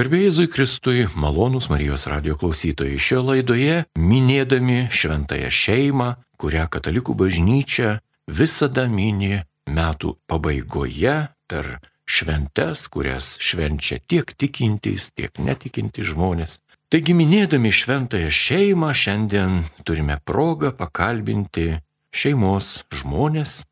Garbėjai 0.00 0.46
Kristui, 0.48 1.02
malonūs 1.12 1.66
Marijos 1.68 2.06
radio 2.08 2.32
klausytojai, 2.40 2.96
šioje 2.96 3.24
laidoje 3.26 3.72
minėdami 4.00 4.86
šventąją 4.96 5.50
šeimą, 5.52 6.06
kurią 6.40 6.62
katalikų 6.72 7.12
bažnyčia 7.20 7.90
visada 8.24 8.86
mini 8.88 9.42
metų 9.68 10.14
pabaigoje 10.24 11.16
per 11.44 11.68
šventes, 12.08 12.86
kurias 12.88 13.34
švenčia 13.44 13.98
tiek 14.00 14.32
tikintys, 14.40 15.10
tiek 15.12 15.36
netikintys 15.36 16.14
žmonės. 16.14 16.56
Taigi 16.88 17.18
minėdami 17.20 17.68
šventąją 17.68 18.32
šeimą 18.32 18.94
šiandien 18.96 19.60
turime 19.84 20.16
progą 20.24 20.72
pakalbinti 20.80 21.74
šeimos 22.08 22.86
žmonės, 23.02 23.66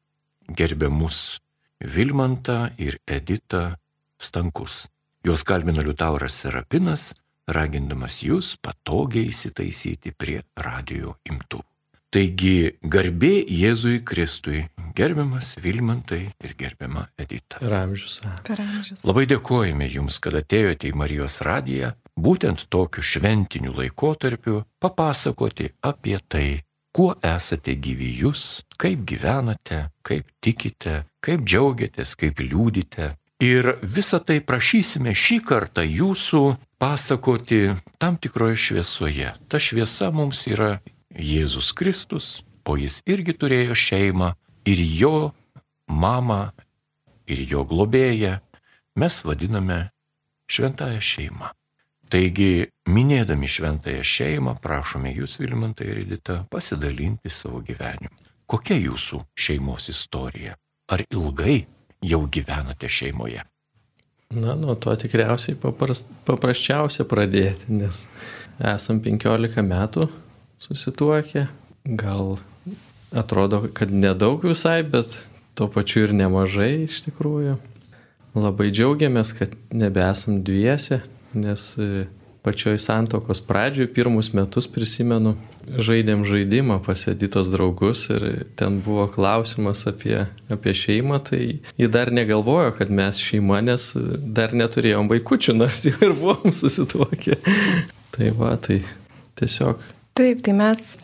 gerbiamus 0.53 1.41
Vilmantą 1.81 2.67
ir 2.77 3.01
Editą 3.09 3.79
Stankus. 4.21 4.91
Jos 5.27 5.43
kalbina 5.45 5.83
Liutauras 5.83 6.37
Serapinas, 6.43 7.11
ragindamas 7.51 8.21
jūs 8.23 8.55
patogiai 8.63 9.33
įsitaisyti 9.33 10.13
prie 10.15 10.43
radio 10.63 11.17
imtų. 11.27 11.65
Taigi 12.09 12.79
garbė 12.89 13.43
Jėzui 13.53 13.99
Kristui, 14.07 14.63
gerbiamas 14.97 15.59
Vilmantai 15.61 16.23
ir 16.41 16.55
gerbiama 16.57 17.03
Edita. 17.21 17.59
Per 17.61 17.75
amžius. 17.83 18.23
Per 18.47 18.63
amžius. 18.63 19.03
Labai 19.05 19.27
dėkojame 19.29 19.91
Jums, 19.93 20.17
kad 20.25 20.39
atėjote 20.39 20.89
į 20.89 20.95
Marijos 20.97 21.43
radiją, 21.45 21.93
būtent 22.17 22.65
tokiu 22.73 23.05
šventiniu 23.05 23.75
laikotarpiu 23.77 24.63
papasakoti 24.81 25.69
apie 25.85 26.17
tai, 26.25 26.47
kuo 26.97 27.13
esate 27.21 27.77
gyvi 27.77 28.15
jūs, 28.23 28.63
kaip 28.81 29.05
gyvenate, 29.05 29.91
kaip 30.01 30.33
tikite, 30.41 31.03
kaip 31.21 31.45
džiaugiatės, 31.45 32.17
kaip 32.17 32.41
liūdite, 32.41 33.13
Ir 33.39 33.77
visą 33.87 34.19
tai 34.19 34.41
prašysime 34.43 35.13
šį 35.15 35.37
kartą 35.47 35.85
jūsų 35.87 36.43
pasakoti 36.83 37.77
tam 38.03 38.17
tikroje 38.19 38.57
šviesoje. 38.59 39.31
Ta 39.47 39.61
šviesa 39.63 40.11
mums 40.11 40.43
yra 40.51 40.81
Jėzus 41.15 41.71
Kristus, 41.71 42.43
o 42.67 42.75
jis 42.75 42.99
irgi 43.07 43.37
turėjo 43.39 43.77
šeimą 43.79 44.33
ir 44.67 44.83
jo 44.83 45.31
mamą, 45.87 46.51
ir 47.31 47.45
jo 47.47 47.63
globėją 47.63 48.41
mes 48.99 49.23
vadiname 49.23 49.85
šventąją 50.51 50.99
šeimą. 50.99 51.55
Taigi, 52.11 52.67
minėdami 52.91 53.47
šventąją 53.47 54.03
šeimą, 54.03 54.59
prašome 54.65 55.13
jūs, 55.15 55.39
Vilmantai 55.39 55.93
ir 55.93 56.03
Edita, 56.03 56.41
pasidalinti 56.51 57.31
savo 57.31 57.61
gyvenimu. 57.63 58.15
Kokia 58.49 58.79
jūsų 58.81 59.23
šeimos 59.37 59.91
istorija? 59.93 60.57
Ar 60.89 61.05
ilgai 61.13 61.67
jau 62.05 62.25
gyvenate 62.31 62.91
šeimoje? 62.91 63.45
Na, 64.35 64.53
nuo 64.59 64.75
to 64.77 64.93
tikriausiai 65.01 65.57
paprast, 65.57 66.11
paprasčiausia 66.29 67.07
pradėti, 67.09 67.71
nes 67.73 68.05
esam 68.61 69.01
15 69.01 69.65
metų 69.65 70.09
susituokę, 70.61 71.47
gal 71.89 72.37
atrodo, 73.17 73.63
kad 73.73 73.95
nedaug 73.95 74.45
visai, 74.45 74.83
bet 74.85 75.17
tuo 75.57 75.71
pačiu 75.73 76.05
ir 76.05 76.13
nemažai 76.13 76.85
iš 76.85 77.01
tikrųjų. 77.07 77.57
Labai 78.39 78.69
džiaugiamės, 78.69 79.33
kad 79.39 79.55
nebesam 79.73 80.43
dviese, 80.45 81.01
nes 81.33 81.71
pačioj 82.43 82.79
santokos 82.79 83.41
pradžioj, 83.45 83.91
pirmus 83.95 84.31
metus 84.37 84.69
prisimenu, 84.71 85.35
žaidėm 85.69 86.25
žaidimą 86.29 86.79
pasėdytos 86.87 87.51
draugus 87.53 88.07
ir 88.15 88.27
ten 88.59 88.81
buvo 88.85 89.09
klausimas 89.13 89.85
apie, 89.91 90.25
apie 90.53 90.75
šeimą, 90.77 91.21
tai 91.29 91.43
ji 91.81 91.91
dar 91.93 92.13
negalvojo, 92.15 92.73
kad 92.79 92.93
mes 92.95 93.21
šeima, 93.23 93.61
nes 93.65 93.91
dar 94.23 94.55
neturėjom 94.57 95.11
vaikučių, 95.11 95.59
nors 95.59 95.85
jau 95.89 95.99
ir 96.05 96.17
buvom 96.19 96.55
susituokę. 96.55 97.39
tai 98.17 98.33
va, 98.39 98.57
tai 98.63 98.81
tiesiog. 99.39 99.85
Taip, 100.19 100.43
tai 100.43 100.57
mes, 100.57 100.97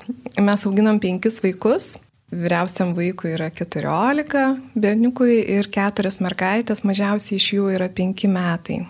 mes 0.43 0.67
auginam 0.67 0.99
penkis 1.03 1.39
vaikus. 1.45 1.95
Vyriausiam 2.35 2.97
vaikui 2.97 3.31
yra 3.37 3.47
14 3.55 4.41
berniukui 4.75 5.37
ir 5.55 5.69
keturias 5.71 6.19
mergaitės, 6.25 6.83
mažiausiai 6.83 7.39
iš 7.39 7.47
jų 7.55 7.69
yra 7.77 7.87
5 7.94 8.27
metai. 8.33 8.81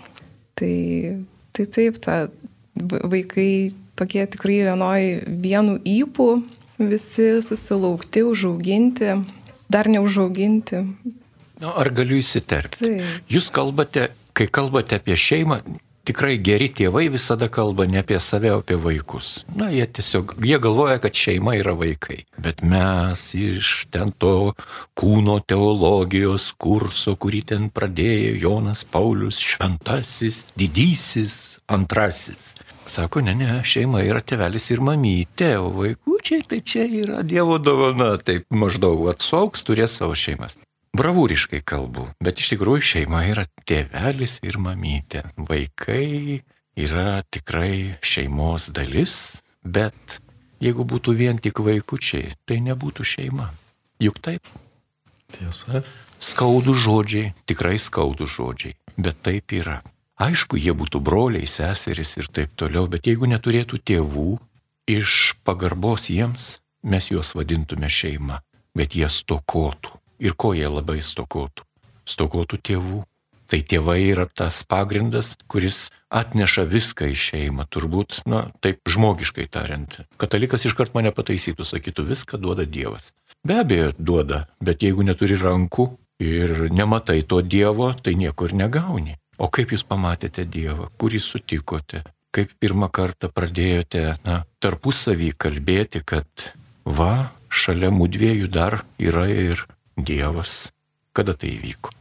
Tai 0.56 0.70
Tai 1.54 1.66
taip, 1.70 2.00
ta, 2.02 2.26
vaikai 2.82 3.70
tokie 3.94 4.24
tikrai 4.26 4.64
vienoj 4.66 5.02
vienu 5.44 5.76
įpū, 5.86 6.28
visi 6.82 7.28
susilaukti, 7.46 8.24
užauginti, 8.26 9.12
dar 9.70 9.90
neužauginti. 9.90 10.82
Nu, 11.62 11.70
ar 11.70 11.90
galiu 11.94 12.18
įsiterpti? 12.18 12.82
Taip. 12.82 13.30
Jūs 13.30 13.52
kalbate, 13.54 14.08
kai 14.34 14.48
kalbate 14.50 14.98
apie 14.98 15.14
šeimą, 15.14 15.60
tikrai 16.08 16.36
geri 16.44 16.68
tėvai 16.72 17.06
visada 17.12 17.48
kalba 17.52 17.86
ne 17.88 18.00
apie 18.02 18.18
save, 18.20 18.52
o 18.54 18.60
apie 18.62 18.76
vaikus. 18.80 19.44
Na, 19.56 19.70
jie 19.72 19.86
tiesiog, 19.86 20.36
jie 20.44 20.58
galvoja, 20.62 20.98
kad 21.02 21.16
šeima 21.16 21.56
yra 21.60 21.74
vaikai. 21.78 22.22
Bet 22.40 22.62
mes 22.66 23.26
iš 23.38 23.72
ten 23.94 24.12
to 24.20 24.52
kūno 24.98 25.38
teologijos 25.48 26.50
kurso, 26.60 27.16
kurį 27.20 27.42
ten 27.54 27.70
pradėjo 27.74 28.36
Jonas 28.44 28.84
Paulius, 28.84 29.40
šventasis, 29.42 30.44
didysis, 30.58 31.58
antrasis. 31.72 32.54
Sako, 32.86 33.22
ne, 33.24 33.32
ne, 33.34 33.48
šeima 33.64 34.02
yra 34.04 34.20
tevelis 34.20 34.68
ir 34.74 34.82
mamytė, 34.84 35.54
o 35.56 35.70
vaikučiai 35.78 36.44
tai 36.48 36.60
čia 36.60 36.84
yra 36.84 37.22
Dievo 37.24 37.56
dovana, 37.56 38.14
taip 38.20 38.44
maždaug 38.52 39.08
atsauks, 39.14 39.64
turės 39.64 39.96
savo 40.00 40.16
šeimas. 40.18 40.58
Bravūriškai 40.94 41.58
kalbu, 41.66 42.04
bet 42.22 42.38
iš 42.38 42.52
tikrųjų 42.52 42.84
šeima 42.86 43.24
yra 43.26 43.42
tėvelis 43.66 44.36
ir 44.46 44.60
mamytė. 44.62 45.24
Vaikai 45.34 46.44
yra 46.78 47.24
tikrai 47.34 47.96
šeimos 47.98 48.68
dalis, 48.76 49.16
bet 49.66 50.20
jeigu 50.62 50.86
būtų 50.86 51.16
vien 51.18 51.40
tik 51.42 51.58
vaikučiai, 51.66 52.36
tai 52.46 52.60
nebūtų 52.62 53.06
šeima. 53.10 53.48
Juk 54.06 54.20
taip? 54.22 54.46
Tiesa. 55.34 55.82
Skaudų 56.22 56.76
žodžiai, 56.86 57.32
tikrai 57.42 57.74
skaudų 57.82 58.30
žodžiai, 58.30 58.76
bet 58.94 59.18
taip 59.26 59.50
yra. 59.58 59.80
Aišku, 60.22 60.62
jie 60.62 60.76
būtų 60.78 61.02
broliai, 61.02 61.50
seserys 61.50 62.14
ir 62.22 62.30
taip 62.30 62.54
toliau, 62.54 62.86
bet 62.86 63.10
jeigu 63.10 63.26
neturėtų 63.26 63.82
tėvų, 63.82 64.38
iš 64.94 65.34
pagarbos 65.42 66.06
jiems 66.14 66.60
mes 66.86 67.10
juos 67.10 67.34
vadintume 67.34 67.90
šeima, 67.90 68.44
bet 68.78 68.94
jie 68.94 69.10
stokotų. 69.10 70.03
Ir 70.22 70.36
ko 70.38 70.52
jie 70.54 70.68
labai 70.70 71.00
stokotų? 71.02 71.66
Stokotų 72.06 72.60
tėvų. 72.62 73.02
Tai 73.50 73.60
tėvai 73.60 73.98
yra 74.08 74.24
tas 74.24 74.62
pagrindas, 74.64 75.34
kuris 75.52 75.90
atneša 76.08 76.64
viską 76.64 77.10
į 77.12 77.16
šeimą, 77.18 77.66
turbūt, 77.68 78.22
na, 78.30 78.46
taip 78.64 78.80
žmogiškai 78.88 79.44
tariant. 79.52 79.98
Katalikas 80.20 80.64
iškart 80.64 80.94
mane 80.96 81.12
pataisytų, 81.14 81.66
sakytų, 81.68 82.06
viską 82.08 82.40
duoda 82.40 82.64
Dievas. 82.64 83.12
Be 83.44 83.58
abejo, 83.60 83.92
duoda, 83.98 84.46
bet 84.64 84.82
jeigu 84.86 85.04
neturi 85.04 85.36
rankų 85.36 85.90
ir 86.24 86.70
nematai 86.72 87.20
to 87.28 87.42
Dievo, 87.44 87.92
tai 87.92 88.16
niekur 88.16 88.56
negauni. 88.56 89.18
O 89.36 89.50
kaip 89.52 89.74
jūs 89.74 89.84
pamatėte 89.84 90.46
Dievą, 90.48 90.88
kurį 90.96 91.20
sutikote, 91.20 92.04
kaip 92.34 92.54
pirmą 92.62 92.88
kartą 92.94 93.28
pradėjote 93.34 94.06
na, 94.24 94.42
tarpusavį 94.62 95.34
kalbėti, 95.36 96.00
kad 96.06 96.48
va, 96.86 97.34
šalia 97.50 97.90
mūdviejų 97.94 98.48
dar 98.50 98.80
yra 98.98 99.26
ir 99.30 99.66
Dievas. 99.96 100.72
Kada 101.14 101.36
tai 101.38 101.54
įvyko? 101.54 101.92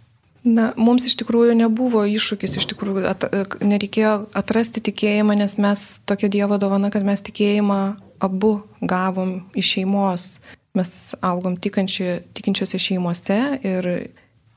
Na, 0.44 0.72
mums 0.76 1.06
iš 1.08 1.16
tikrųjų 1.22 1.54
nebuvo 1.56 2.02
iššūkis, 2.10 2.58
iš 2.60 2.68
tikrųjų 2.74 3.06
at, 3.08 3.24
nereikėjo 3.64 4.16
atrasti 4.36 4.84
tikėjimą, 4.84 5.38
nes 5.40 5.56
mes 5.62 5.86
tokia 6.10 6.28
Dievo 6.34 6.58
dovana, 6.60 6.90
kad 6.92 7.06
mes 7.08 7.24
tikėjimą 7.24 7.80
abu 8.24 8.58
gavom 8.82 9.38
iš 9.56 9.78
šeimos. 9.78 10.28
Mes 10.76 10.92
augom 11.22 11.56
tikinčiose 11.62 12.82
šeimose 12.82 13.40
ir 13.62 13.90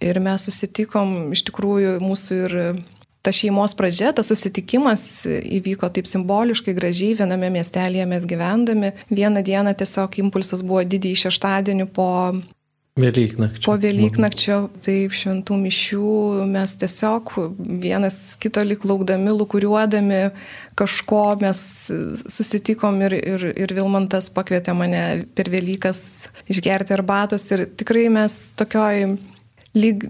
Ir 0.00 0.18
mes 0.20 0.44
susitikom, 0.44 1.32
iš 1.32 1.46
tikrųjų, 1.48 1.96
mūsų 2.04 2.36
ir 2.44 2.54
ta 3.24 3.32
šeimos 3.34 3.72
pradžia, 3.74 4.12
tas 4.14 4.28
susitikimas 4.28 5.24
įvyko 5.26 5.88
taip 5.90 6.06
simboliškai 6.06 6.74
gražiai, 6.76 7.16
viename 7.16 7.48
miestelėje 7.54 8.04
mes 8.10 8.26
gyvendami. 8.28 8.92
Vieną 9.08 9.42
dieną 9.46 9.72
tiesiog 9.80 10.20
impulsas 10.20 10.60
buvo 10.66 10.84
didįjį 10.84 11.22
šeštadienį 11.24 11.88
po 11.96 12.10
Velyknakčio. 12.96 13.68
Po 13.68 13.74
Velyknakčio, 13.76 14.54
taip, 14.80 15.12
šventų 15.12 15.58
mišių 15.60 16.12
mes 16.48 16.72
tiesiog 16.80 17.34
vienas 17.82 18.16
kito 18.40 18.62
lik 18.64 18.86
laukdami, 18.88 19.34
lukuriuodami 19.36 20.22
kažko 20.80 21.20
mes 21.42 21.60
susitikom 22.24 23.02
ir, 23.04 23.18
ir, 23.20 23.44
ir 23.52 23.74
Vilmantas 23.76 24.30
pakvietė 24.32 24.72
mane 24.78 25.02
per 25.36 25.52
Velykas 25.52 26.00
išgerti 26.48 26.96
arbatos 26.96 27.44
ir 27.52 27.66
tikrai 27.76 28.08
mes 28.16 28.38
tokioj 28.56 29.18
lyg 29.76 30.04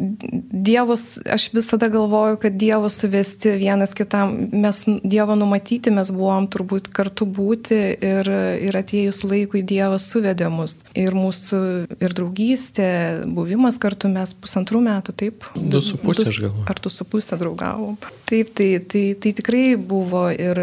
Dievos, 0.50 1.18
aš 1.32 1.48
visada 1.52 1.88
galvoju, 1.88 2.38
kad 2.42 2.52
Dievo 2.52 2.88
suvesti 2.88 3.50
vienas 3.58 3.94
kitam, 3.94 4.48
mes 4.52 4.84
Dievo 5.02 5.34
numatyti, 5.34 5.90
mes 5.94 6.12
buvom 6.14 6.46
turbūt 6.50 6.90
kartu 6.94 7.26
būti 7.26 7.80
ir, 7.94 8.30
ir 8.62 8.78
atėjus 8.78 9.24
laikui 9.26 9.64
Dievas 9.66 10.06
suvedė 10.12 10.48
mus. 10.52 10.78
Ir 10.94 11.16
mūsų 11.18 11.60
ir 11.98 12.16
draugystė, 12.16 12.88
buvimas 13.26 13.80
kartu 13.82 14.10
mes 14.12 14.34
pusantrų 14.38 14.82
metų, 14.86 15.16
taip? 15.22 15.48
Du 15.56 15.82
su 15.82 15.98
pusė, 16.00 16.28
aš 16.30 16.42
galvoju. 16.46 16.66
Ar 16.70 16.82
tu 16.82 16.92
su 16.92 17.08
pusė 17.08 17.38
draugavom. 17.40 17.98
Taip, 18.30 18.54
tai, 18.56 18.70
tai, 18.86 19.06
tai 19.20 19.34
tikrai 19.38 19.64
buvo 19.76 20.28
ir 20.30 20.62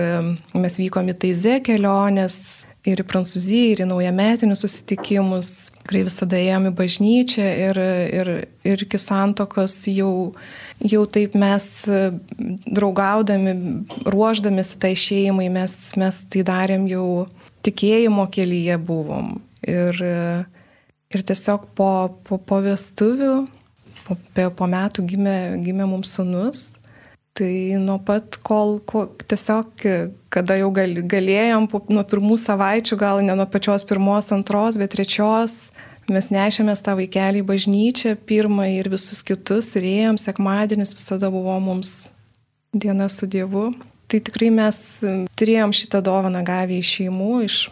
mes 0.55 0.79
vykom 0.79 1.11
į 1.11 1.19
Taize 1.25 1.59
kelionės 1.65 2.37
ir 2.87 2.99
į 2.99 3.05
Prancūziją, 3.07 3.73
ir 3.73 3.81
į 3.83 3.87
naujametinius 3.87 4.63
susitikimus. 4.65 5.51
Tikrai 5.79 6.03
visada 6.07 6.39
ėjom 6.39 6.67
į 6.69 6.73
bažnyčią 6.79 7.45
ir, 7.67 7.79
ir, 8.19 8.31
ir 8.67 8.83
iki 8.85 8.99
santokos 8.99 9.77
jau, 9.91 10.33
jau 10.83 11.03
taip 11.07 11.37
mes 11.39 11.69
draugaudami, 12.67 13.55
ruoždamės 14.09 14.73
tai 14.81 14.93
šeimai, 14.99 15.47
mes, 15.53 15.77
mes 15.99 16.19
tai 16.27 16.43
darėm 16.47 16.87
jau 16.91 17.07
tikėjimo 17.63 18.27
kelyje 18.33 18.77
buvom. 18.83 19.37
Ir, 19.63 20.03
ir 21.15 21.27
tiesiog 21.31 21.69
po, 21.77 21.91
po, 22.27 22.39
po 22.43 22.59
vestuvių, 22.65 23.35
po, 24.03 24.19
po 24.59 24.67
metų 24.67 25.07
gimė, 25.07 25.37
gimė 25.63 25.87
mums 25.87 26.17
sunus. 26.17 26.73
Tai 27.33 27.77
nuo 27.81 27.97
pat, 28.05 28.35
kol, 28.45 28.75
kol 28.85 29.07
tiesiog, 29.25 29.71
kada 30.33 30.57
jau 30.59 30.67
gal, 30.75 30.99
galėjom, 31.09 31.65
nuo 31.89 32.03
pirmų 32.05 32.37
savaičių, 32.37 32.97
gal 33.01 33.23
ne 33.25 33.33
nuo 33.33 33.47
pačios 33.49 33.85
pirmos, 33.89 34.29
antros, 34.35 34.77
bet 34.77 34.93
trečios, 34.93 35.71
mes 36.13 36.29
nešėmės 36.29 36.85
tą 36.85 36.93
vaikelį 36.99 37.41
į 37.41 37.47
bažnyčią, 37.49 38.13
pirmą 38.29 38.67
ir 38.75 38.91
visus 38.93 39.25
kitus, 39.25 39.71
ir 39.79 39.89
ėjom, 39.89 40.21
sekmadienis 40.21 40.93
visada 40.93 41.31
buvo 41.33 41.57
mums 41.57 42.11
diena 42.69 43.09
su 43.09 43.25
Dievu. 43.25 43.71
Tai 44.05 44.19
tikrai 44.29 44.51
mes 44.53 44.77
turėjom 45.33 45.73
šitą 45.73 46.03
dovaną 46.05 46.43
gavę 46.45 46.77
iš 46.77 46.99
šeimų 46.99 47.31
iš, 47.47 47.63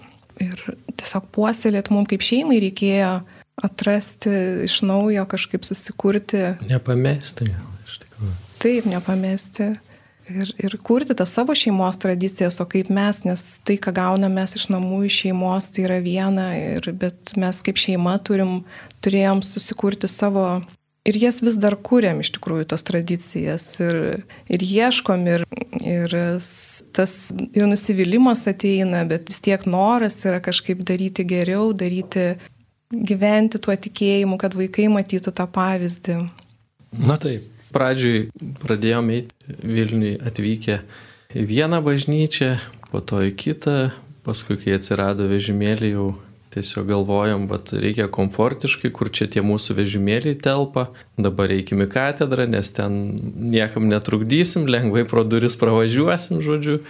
ir 0.42 0.64
tiesiog 0.98 1.30
puoselėt 1.38 1.94
mums 1.94 2.10
kaip 2.10 2.26
šeimai 2.26 2.58
reikėjo 2.66 3.20
atrasti 3.62 4.34
iš 4.66 4.82
naujo, 4.90 5.28
kažkaip 5.30 5.70
susikurti. 5.70 6.48
Nepamesti 6.66 7.52
taip, 8.62 8.88
nepamesti 8.90 9.72
ir, 10.30 10.52
ir 10.62 10.76
kurti 10.84 11.16
tą 11.18 11.26
savo 11.30 11.56
šeimos 11.58 12.00
tradicijas, 12.02 12.60
o 12.62 12.68
kaip 12.70 12.92
mes, 12.94 13.24
nes 13.28 13.44
tai, 13.68 13.78
ką 13.82 13.94
gauname 13.98 14.42
mes 14.42 14.56
iš 14.58 14.68
namų, 14.74 15.06
iš 15.08 15.24
šeimos, 15.26 15.72
tai 15.74 15.88
yra 15.88 15.98
viena, 16.04 16.52
ir, 16.58 16.92
bet 16.98 17.34
mes 17.42 17.64
kaip 17.66 17.82
šeima 17.82 18.18
turim, 18.26 18.62
turėjom 19.04 19.44
susikurti 19.46 20.10
savo 20.12 20.46
ir 21.08 21.18
jas 21.18 21.42
vis 21.42 21.58
dar 21.58 21.76
kūrėm 21.82 22.22
iš 22.22 22.34
tikrųjų 22.38 22.68
tos 22.72 22.84
tradicijas 22.86 23.66
ir, 23.82 23.98
ir 24.52 24.66
ieškom 24.66 25.26
ir, 25.32 25.46
ir 25.82 26.16
tas 26.96 27.16
ir 27.50 27.66
nusivylimas 27.70 28.46
ateina, 28.50 29.04
bet 29.10 29.30
vis 29.32 29.42
tiek 29.44 29.66
noras 29.66 30.20
yra 30.28 30.42
kažkaip 30.44 30.84
daryti 30.86 31.26
geriau, 31.28 31.72
daryti, 31.74 32.36
gyventi 32.92 33.62
tuo 33.64 33.74
tikėjimu, 33.74 34.38
kad 34.42 34.56
vaikai 34.58 34.90
matytų 34.94 35.34
tą 35.34 35.48
pavyzdį. 35.50 36.20
Na 37.08 37.18
taip, 37.22 37.48
Pradžiui 37.72 38.30
pradėjom 38.62 39.14
eiti 39.16 39.58
Vilniui 39.62 40.18
atvykę 40.20 40.82
į 41.36 41.46
vieną 41.48 41.80
bažnyčią, 41.86 42.58
po 42.92 43.00
to 43.00 43.22
į 43.24 43.32
kitą, 43.40 43.78
paskui 44.28 44.60
kai 44.60 44.76
atsirado 44.76 45.30
vežimėliai 45.32 45.96
jau 45.96 46.10
tiesiog 46.52 46.90
galvojom, 46.90 47.48
bet 47.48 47.72
reikia 47.72 48.10
komfortiškai, 48.12 48.92
kur 48.92 49.12
čia 49.14 49.30
tie 49.32 49.44
mūsų 49.46 49.78
vežimėliai 49.80 50.36
telpa, 50.36 50.90
dabar 51.16 51.48
reikime 51.52 51.88
į 51.88 51.94
katedrą, 51.94 52.48
nes 52.52 52.74
ten 52.76 53.16
niekam 53.54 53.88
netrukdysim, 53.92 54.68
lengvai 54.68 55.06
pro 55.08 55.24
duris 55.24 55.56
pravažiuosim, 55.60 56.42
žodžiu. 56.44 56.82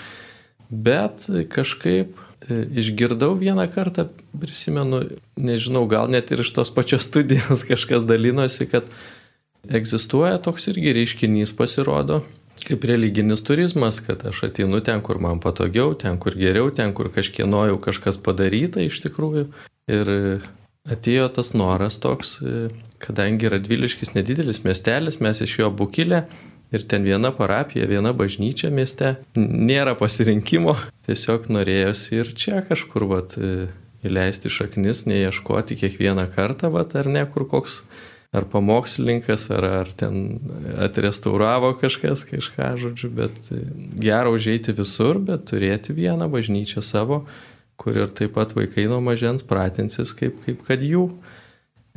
Bet 0.72 1.28
kažkaip 1.52 2.16
e, 2.16 2.64
išgirdau 2.82 3.36
vieną 3.38 3.68
kartą, 3.74 4.08
prisimenu, 4.42 5.04
nežinau, 5.38 5.86
gal 5.92 6.10
net 6.10 6.32
ir 6.34 6.42
iš 6.46 6.56
tos 6.58 6.74
pačios 6.74 7.06
studijos 7.06 7.66
kažkas 7.70 8.08
dalinosi, 8.08 8.70
kad 8.72 8.90
Egzistuoja 9.70 10.40
toks 10.42 10.72
irgi 10.72 10.94
reiškinys 10.98 11.52
pasirodo, 11.54 12.22
kaip 12.66 12.86
religinis 12.90 13.44
turizmas, 13.46 14.00
kad 14.02 14.24
aš 14.26 14.46
ateinu 14.50 14.82
ten, 14.86 15.02
kur 15.06 15.20
man 15.22 15.42
patogiau, 15.44 15.94
ten, 15.94 16.18
kur 16.22 16.34
geriau, 16.38 16.72
ten, 16.74 16.96
kur 16.98 17.12
kažkieno 17.14 17.68
jau 17.70 17.78
kažkas 17.82 18.18
padaryta 18.22 18.82
iš 18.82 19.02
tikrųjų. 19.06 19.48
Ir 19.92 20.12
atėjo 20.90 21.28
tas 21.38 21.54
noras 21.54 22.00
toks, 22.02 22.40
kadangi 23.02 23.52
Radviliškis 23.54 24.16
nedidelis 24.18 24.64
miestelis, 24.66 25.20
mes 25.22 25.44
iš 25.46 25.60
jo 25.62 25.70
bukilę 25.74 26.26
ir 26.72 26.86
ten 26.88 27.06
viena 27.06 27.34
parapija, 27.36 27.86
viena 27.90 28.14
bažnyčia 28.18 28.72
mieste, 28.74 29.16
nėra 29.38 29.94
pasirinkimo, 30.00 30.78
tiesiog 31.08 31.52
norėjosi 31.54 32.22
ir 32.22 32.34
čia 32.34 32.64
kažkur 32.66 33.06
vat, 33.12 33.38
įleisti 34.02 34.50
šaknis, 34.50 35.06
neieškoti 35.06 35.78
kiekvieną 35.84 36.26
kartą, 36.34 36.72
vat, 36.74 36.96
ar 36.98 37.10
ne, 37.12 37.28
kur 37.30 37.46
koks 37.50 37.84
ar 38.32 38.46
pamokslininkas, 38.48 39.50
ar, 39.52 39.66
ar 39.82 39.90
ten 39.92 40.40
atrestauravo 40.80 41.74
kažkas 41.82 42.24
kažką, 42.30 42.70
žodžiu, 42.80 43.12
bet 43.12 43.50
gera 44.00 44.32
užeiti 44.32 44.76
visur, 44.76 45.20
bet 45.20 45.50
turėti 45.52 45.96
vieną 45.96 46.30
bažnyčią 46.32 46.84
savo, 46.86 47.26
kur 47.76 47.98
ir 47.98 48.14
taip 48.16 48.38
pat 48.38 48.56
vaikai 48.56 48.88
nuo 48.88 49.02
mažens 49.04 49.44
pratinsis, 49.44 50.16
kaip, 50.16 50.40
kaip 50.46 50.64
kad 50.68 50.84
jų. 50.86 51.10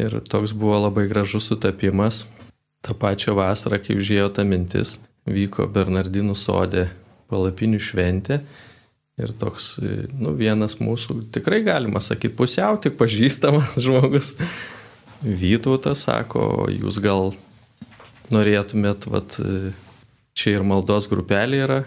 Ir 0.01 0.19
toks 0.27 0.51
buvo 0.59 0.81
labai 0.89 1.07
gražus 1.07 1.47
sutapimas. 1.53 2.25
Ta 2.83 2.97
pačia 2.99 3.33
vasara, 3.37 3.79
kai 3.79 3.95
užėjo 4.01 4.27
ta 4.35 4.43
mintis, 4.43 4.99
vyko 5.31 5.69
Bernardinų 5.71 6.35
sodė 6.35 6.89
palapinių 7.31 7.79
šventė. 7.79 8.41
Ir 9.23 9.31
toks, 9.39 9.77
nu, 10.19 10.33
vienas 10.35 10.81
mūsų, 10.83 11.21
tikrai 11.37 11.61
galima 11.63 12.03
sakyti, 12.03 12.35
pusiau 12.35 12.75
tik 12.83 12.99
pažįstamas 12.99 13.77
žmogus, 13.85 14.35
Vytautas 15.25 16.05
sako, 16.05 16.69
jūs 16.69 17.01
gal 17.05 17.33
norėtumėt, 18.35 19.07
vat, 19.09 19.39
čia 20.37 20.57
ir 20.59 20.65
maldos 20.67 21.09
grupelė 21.09 21.61
yra, 21.65 21.83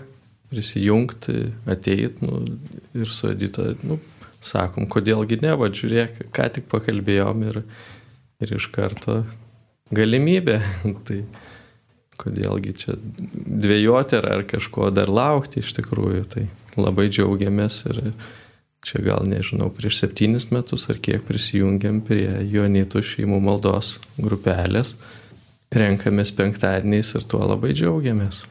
prisijungti, 0.50 1.51
ateit 1.69 2.22
nu, 2.24 2.44
ir 2.98 3.12
su 3.13 3.30
Edita, 3.34 3.74
nu, 3.86 4.00
sakom, 4.44 4.88
kodėlgi 4.89 5.42
ne, 5.44 5.54
va 5.60 5.69
žiūrėk, 5.74 6.28
ką 6.34 6.48
tik 6.56 6.69
pakalbėjom 6.72 7.44
ir, 7.50 7.62
ir 8.42 8.56
iš 8.57 8.69
karto 8.74 9.22
galimybė. 9.94 10.62
tai 11.07 11.22
kodėlgi 12.18 12.74
čia 12.81 12.95
dvėjoti 12.98 14.18
ar, 14.18 14.31
ar 14.39 14.45
kažko 14.50 14.89
dar 14.94 15.12
laukti 15.12 15.62
iš 15.62 15.75
tikrųjų, 15.78 16.24
tai 16.31 16.48
labai 16.78 17.10
džiaugiamės 17.12 17.84
ir 17.92 18.01
čia 18.88 19.04
gal 19.06 19.28
nežinau, 19.28 19.69
prieš 19.74 20.01
septynis 20.01 20.50
metus 20.56 20.88
ar 20.92 21.00
kiek 21.04 21.25
prisijungiam 21.28 22.00
prie 22.07 22.30
Jonitų 22.48 23.04
šeimų 23.04 23.39
maldos 23.44 23.98
grupelės, 24.18 24.95
renkamės 25.75 26.31
penktadieniais 26.38 27.16
ir 27.18 27.28
tuo 27.28 27.44
labai 27.44 27.74
džiaugiamės. 27.75 28.45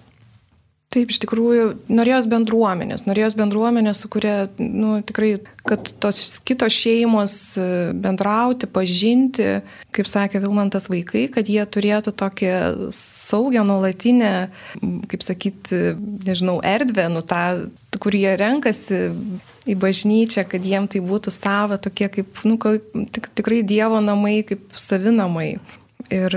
Taip, 0.95 1.11
iš 1.11 1.19
tikrųjų, 1.25 1.65
norėjos 1.91 2.29
bendruomenės, 2.31 3.03
norėjos 3.09 3.35
bendruomenės, 3.37 4.05
su 4.05 4.09
kuria, 4.13 4.47
nu, 4.57 5.01
tikrai, 5.05 5.33
kad 5.67 5.91
tos 6.01 6.39
kitos 6.47 6.73
šeimos 6.73 7.35
e, 7.59 7.67
bendrauti, 7.93 8.69
pažinti, 8.71 9.49
kaip 9.97 10.09
sakė 10.09 10.41
Vilmantas 10.45 10.87
vaikai, 10.89 11.27
kad 11.35 11.51
jie 11.51 11.65
turėtų 11.67 12.15
tokią 12.17 12.61
saugią, 12.95 13.67
nuolatinę, 13.67 14.33
kaip 15.11 15.27
sakyti, 15.27 15.97
nežinau, 16.25 16.61
erdvę, 16.65 17.09
nu, 17.13 17.25
tą, 17.27 17.43
kur 18.01 18.15
jie 18.17 18.37
renkasi 18.39 19.03
į 19.67 19.75
bažnyčią, 19.83 20.47
kad 20.47 20.65
jiem 20.65 20.87
tai 20.87 21.03
būtų 21.03 21.35
sava, 21.35 21.81
tokie 21.83 22.07
kaip, 22.15 22.45
nu, 22.47 22.61
kaip 22.63 22.95
tik, 23.13 23.27
tikrai 23.35 23.65
Dievo 23.67 23.99
namai, 24.05 24.39
kaip 24.47 24.79
savinamai. 24.79 25.57
Ir, 26.07 26.35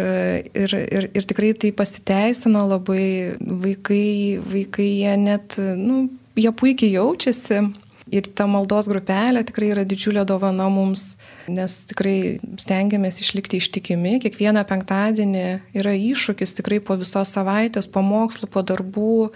ir, 0.58 0.74
ir, 0.74 1.10
ir 1.14 1.26
tikrai 1.30 1.52
tai 1.54 1.70
pasiteisino 1.76 2.64
labai, 2.66 3.36
vaikai, 3.38 4.40
vaikai 4.42 4.88
jie 4.88 5.14
net, 5.22 5.60
nu, 5.78 6.08
jie 6.40 6.52
puikiai 6.56 6.96
jaučiasi. 6.96 7.62
Ir 8.10 8.26
ta 8.34 8.48
maldos 8.50 8.88
grupelė 8.90 9.44
tikrai 9.46 9.68
yra 9.70 9.84
didžiulė 9.86 10.24
dovana 10.26 10.66
mums, 10.74 11.12
nes 11.46 11.76
tikrai 11.92 12.40
stengiamės 12.58 13.20
išlikti 13.22 13.60
ištikimi. 13.62 14.16
Kiekvieną 14.24 14.64
penktadienį 14.66 15.46
yra 15.78 15.94
iššūkis 15.94 16.56
tikrai 16.58 16.80
po 16.82 16.98
visos 16.98 17.36
savaitės, 17.36 17.86
po 17.86 18.02
mokslų, 18.02 18.50
po 18.50 18.66
darbų. 18.66 19.30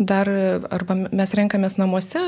Dar 0.00 0.30
arba 0.72 0.94
mes 1.10 1.34
renkamės 1.36 1.74
namuose, 1.76 2.22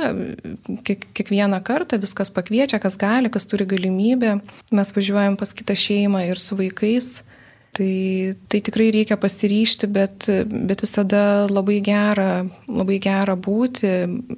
kiek, 0.85 1.07
kiekvieną 1.15 1.63
kartą 1.65 1.97
viskas 2.03 2.35
pakviečia, 2.35 2.83
kas 2.83 2.99
gali, 3.01 3.31
kas 3.33 3.47
turi 3.49 3.65
galimybę. 3.71 4.41
Mes 4.75 4.91
važiuojam 4.93 5.39
pas 5.41 5.55
kitą 5.57 5.79
šeimą 5.79 6.27
ir 6.27 6.43
su 6.43 6.59
vaikais 6.59 7.23
Tai, 7.73 8.35
tai 8.53 8.59
tikrai 8.61 8.91
reikia 8.93 9.17
pasiryšti, 9.17 9.89
bet, 9.89 10.27
bet 10.69 10.83
visada 10.85 11.47
labai 11.49 11.79
gera, 11.81 12.43
labai 12.69 12.99
gera 13.01 13.33
būti 13.33 13.89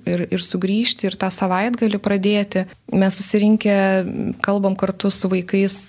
ir, 0.06 0.22
ir 0.30 0.44
sugrįžti 0.46 1.08
ir 1.08 1.16
tą 1.18 1.32
savaitgalį 1.34 1.98
pradėti. 1.98 2.62
Mes 2.94 3.18
susirinkę 3.18 3.74
kalbam 4.44 4.78
kartu 4.78 5.10
su 5.10 5.26
vaikais 5.32 5.80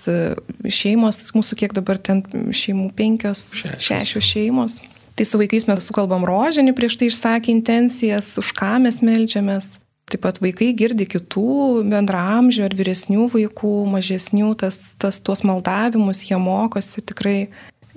šeimos, 0.66 1.22
mūsų 1.38 1.60
kiek 1.62 1.78
dabar 1.78 2.02
ten 2.02 2.24
šeimų 2.50 2.90
penkios, 2.98 3.46
šešios, 3.54 3.88
šešios 3.92 4.30
šeimos. 4.34 4.82
Tai 5.14 5.30
su 5.30 5.38
vaikais 5.38 5.70
mes 5.70 5.86
sukalbam 5.86 6.26
rožinį, 6.26 6.74
prieš 6.74 6.98
tai 6.98 7.12
išsakė 7.12 7.54
intencijas, 7.54 8.34
už 8.42 8.50
ką 8.58 8.74
mes 8.82 8.98
melžiamės. 9.06 9.76
Taip 10.06 10.22
pat 10.22 10.36
vaikai 10.38 10.68
girdi 10.78 11.02
kitų 11.10 11.82
bendramžių 11.90 12.68
ar 12.68 12.74
vyresnių 12.78 13.24
vaikų, 13.32 13.72
mažesnių, 13.90 14.52
tas, 14.60 14.78
tas 15.02 15.18
tuos 15.18 15.42
maldavimus, 15.42 16.20
jie 16.28 16.38
mokosi 16.38 17.02
tikrai 17.02 17.48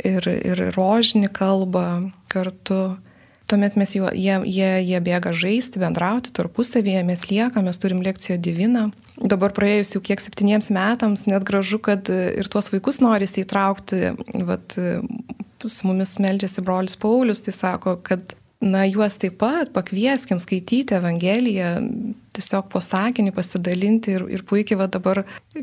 ir, 0.01 0.25
ir 0.25 0.63
rožinį 0.73 1.29
kalbą 1.35 1.85
kartu. 2.31 2.97
Tuomet 3.49 3.77
mes 3.81 3.93
jau, 3.93 4.09
jie, 4.13 4.35
jie, 4.45 4.71
jie 4.85 5.01
bėga 5.05 5.33
žaisti, 5.33 5.81
bendrauti 5.81 6.33
tarpusavyje, 6.37 7.05
mes 7.05 7.27
liekame, 7.29 7.65
mes 7.69 7.81
turim 7.81 8.01
lekciją 8.05 8.37
diviną. 8.41 8.87
Dabar 9.17 9.53
praėjus 9.53 9.95
jau 9.95 10.01
kiek 10.05 10.21
septyniems 10.21 10.69
metams, 10.73 11.25
net 11.29 11.45
gražu, 11.45 11.77
kad 11.81 12.09
ir 12.09 12.49
tuos 12.49 12.69
vaikus 12.73 13.01
norisi 13.05 13.41
įtraukti. 13.45 14.13
Vat, 14.49 14.77
su 15.65 15.87
mumis 15.89 16.17
meldžiasi 16.21 16.65
brolis 16.65 16.97
Paulius, 16.97 17.41
tai 17.45 17.53
sako, 17.53 17.97
kad 18.05 18.37
na, 18.59 18.83
juos 18.83 19.15
taip 19.19 19.37
pat 19.39 19.71
pakvieskim 19.71 20.39
skaityti 20.39 20.95
Evangeliją, 20.97 21.69
tiesiog 22.35 22.67
po 22.71 22.81
sakinį 22.83 23.31
pasidalinti 23.35 24.15
ir, 24.17 24.25
ir 24.35 24.43
puikiai 24.47 24.79
va 24.81 24.89
dabar 24.91 25.21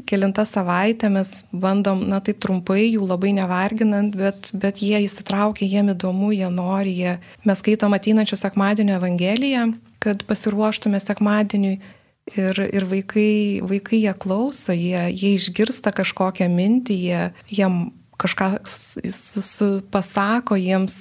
kilintą 0.08 0.46
savaitę 0.48 1.10
mes 1.12 1.44
bandom, 1.52 2.06
na 2.08 2.22
taip 2.24 2.40
trumpai, 2.44 2.86
jų 2.88 3.04
labai 3.04 3.34
nevarginant, 3.36 4.16
bet, 4.16 4.48
bet 4.56 4.80
jie 4.84 5.02
įsitraukia, 5.04 5.68
jiem 5.68 5.92
įdomu, 5.92 6.32
jie 6.36 6.48
nori, 6.52 6.96
jie, 7.02 7.18
mes 7.44 7.60
skaitom 7.60 7.96
ateinančio 7.96 8.38
sekmadienio 8.40 8.96
Evangeliją, 8.96 9.68
kad 10.02 10.24
pasiruoštume 10.28 11.00
sekmadieniui. 11.02 11.76
Ir, 12.34 12.58
ir 12.74 12.82
vaikai, 12.90 13.62
vaikai 13.62 14.00
jie 14.00 14.12
klauso, 14.18 14.74
jie, 14.74 14.98
jie 15.14 15.36
išgirsta 15.36 15.92
kažkokią 15.94 16.48
mintį, 16.50 16.96
jie, 16.98 17.20
jiem 17.54 17.76
kažką 18.18 18.48
su, 18.66 19.44
su, 19.46 19.68
pasako 19.94 20.58
jiems, 20.58 20.96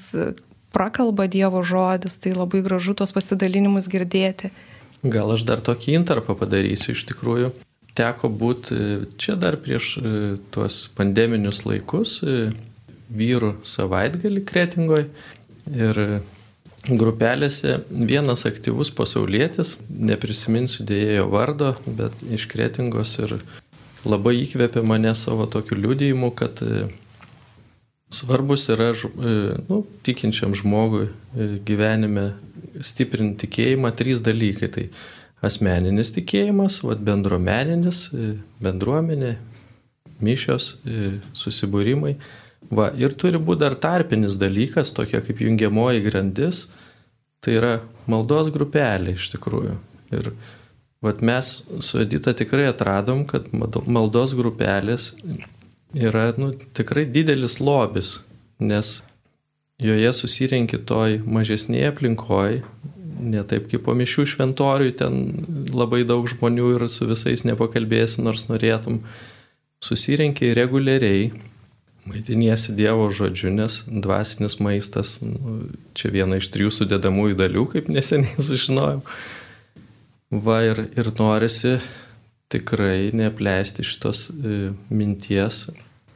prakalba 0.75 1.29
Dievo 1.31 1.63
žodis, 1.63 2.17
tai 2.19 2.35
labai 2.35 2.63
gražu 2.65 2.95
tos 2.97 3.15
pasidalinimus 3.15 3.87
girdėti. 3.91 4.51
Gal 5.05 5.31
aš 5.35 5.45
dar 5.47 5.61
tokį 5.63 5.99
intarpą 6.01 6.35
padarysiu 6.37 6.95
iš 6.95 7.05
tikrųjų. 7.11 7.53
Teko 7.95 8.27
būti 8.27 8.75
e, 8.75 8.95
čia 9.21 9.37
dar 9.39 9.55
prieš 9.61 9.95
e, 9.97 10.13
tuos 10.51 10.85
pandeminius 10.97 11.63
laikus, 11.63 12.17
e, 12.25 12.49
vyrų 13.15 13.53
savaitgalį 13.63 14.41
kretingoje 14.49 15.05
ir 15.71 16.01
grupelėse 16.85 17.79
vienas 17.89 18.43
aktyvus 18.49 18.91
pasaulietis, 18.93 19.77
neprisiminsiu 19.89 20.83
dėjėjo 20.89 21.29
vardo, 21.31 21.71
bet 21.85 22.19
iš 22.35 22.49
kretingos 22.51 23.15
ir 23.21 23.37
labai 24.05 24.35
įkvėpė 24.43 24.83
mane 24.85 25.15
savo 25.17 25.47
tokiu 25.49 25.79
liūdėjimu, 25.79 26.33
kad 26.37 26.61
Svarbus 28.09 28.69
yra 28.69 28.91
e, 28.93 29.33
nu, 29.69 29.81
tikinčiam 30.05 30.53
žmogui 30.55 31.07
e, 31.07 31.47
gyvenime 31.65 32.33
stiprinti 32.85 33.45
tikėjimą 33.45 33.91
trys 33.97 34.21
dalykai. 34.25 34.69
Tai 34.69 34.85
asmeninis 35.45 36.13
tikėjimas, 36.13 36.79
vat, 36.85 37.01
bendruomeninis, 37.05 38.05
e, 38.13 38.31
bendruomenė, 38.63 39.35
mišios, 40.25 40.77
susibūrimai. 41.35 42.13
Va, 42.73 42.87
ir 42.97 43.13
turi 43.19 43.41
būti 43.41 43.61
dar 43.65 43.75
tarpinis 43.77 44.37
dalykas, 44.41 44.93
tokia 44.95 45.19
kaip 45.25 45.41
jungiamoji 45.43 46.05
grandis, 46.05 46.61
tai 47.43 47.57
yra 47.59 47.73
maldos 48.09 48.47
grupelė 48.53 49.17
iš 49.19 49.27
tikrųjų. 49.33 49.75
Ir 50.15 50.31
vat, 51.05 51.19
mes 51.25 51.51
su 51.83 51.99
Edita 52.01 52.33
tikrai 52.37 52.69
atradom, 52.71 53.25
kad 53.29 53.51
maldos 53.51 54.33
grupelės 54.37 55.11
yra 55.93 56.33
nu, 56.37 56.53
tikrai 56.73 57.05
didelis 57.05 57.59
lobis, 57.59 58.19
nes 58.59 59.01
joje 59.81 60.11
susirenki 60.15 60.79
toj 60.87 61.19
mažesnėje 61.27 61.91
aplinkoje, 61.91 62.63
ne 63.25 63.43
taip 63.47 63.69
kaip 63.71 63.85
po 63.85 63.95
mišių 63.95 64.25
šventoriui, 64.33 64.93
ten 64.99 65.19
labai 65.73 66.03
daug 66.07 66.27
žmonių 66.29 66.75
ir 66.75 66.87
su 66.91 67.07
visais 67.09 67.45
nepakalbėsi, 67.47 68.23
nors 68.25 68.47
norėtum. 68.49 69.01
Susirenki 69.83 70.53
reguliariai, 70.57 71.29
maitiniesi 72.09 72.75
Dievo 72.77 73.07
žodžiu, 73.13 73.51
nes 73.53 73.83
dvasinis 73.87 74.59
maistas, 74.63 75.19
nu, 75.25 75.57
čia 75.97 76.11
viena 76.13 76.39
iš 76.39 76.49
trijų 76.53 76.73
sudėdamųjų 76.79 77.37
dalių, 77.39 77.65
kaip 77.73 77.89
neseniai 77.91 78.45
sužinojau. 78.49 79.01
Va 80.45 80.61
ir, 80.65 80.87
ir 80.97 81.11
norisi 81.19 81.77
tikrai 82.53 83.11
neapleisti 83.15 83.85
šitos 83.85 84.27
e, 84.29 84.71
minties 84.89 85.65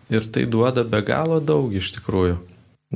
ir 0.10 0.26
tai 0.30 0.46
duoda 0.50 0.84
be 0.84 1.02
galo 1.06 1.40
daug 1.42 1.74
iš 1.76 1.92
tikrųjų, 1.98 2.38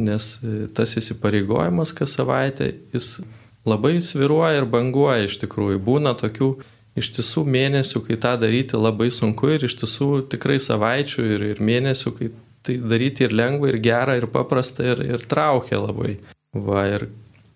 nes 0.05 0.35
e, 0.41 0.67
tas 0.75 0.95
įsipareigojimas 0.99 1.93
kas 1.97 2.15
savaitę, 2.17 2.71
jis 2.93 3.19
labai 3.65 3.97
sviruoja 4.03 4.61
ir 4.61 4.69
banguoja 4.69 5.27
iš 5.27 5.39
tikrųjų. 5.43 5.81
Būna 5.83 6.13
tokių 6.19 6.53
iš 6.99 7.09
tiesų 7.15 7.45
mėnesių, 7.49 8.03
kai 8.07 8.19
tą 8.21 8.35
daryti 8.41 8.77
labai 8.77 9.09
sunku 9.13 9.53
ir 9.55 9.65
iš 9.65 9.77
tiesų 9.81 10.09
tikrai 10.33 10.59
savaičių 10.61 11.27
ir, 11.35 11.47
ir 11.53 11.61
mėnesių, 11.63 12.15
kai 12.17 12.31
tai 12.63 12.77
daryti 12.79 13.25
ir 13.25 13.33
lengva, 13.35 13.71
ir 13.71 13.79
gera, 13.83 14.15
ir 14.19 14.29
paprasta, 14.31 14.85
ir, 14.93 15.01
ir 15.15 15.25
traukia 15.29 15.81
labai. 15.81 16.17
Va, 16.53 16.85
ir 16.87 17.07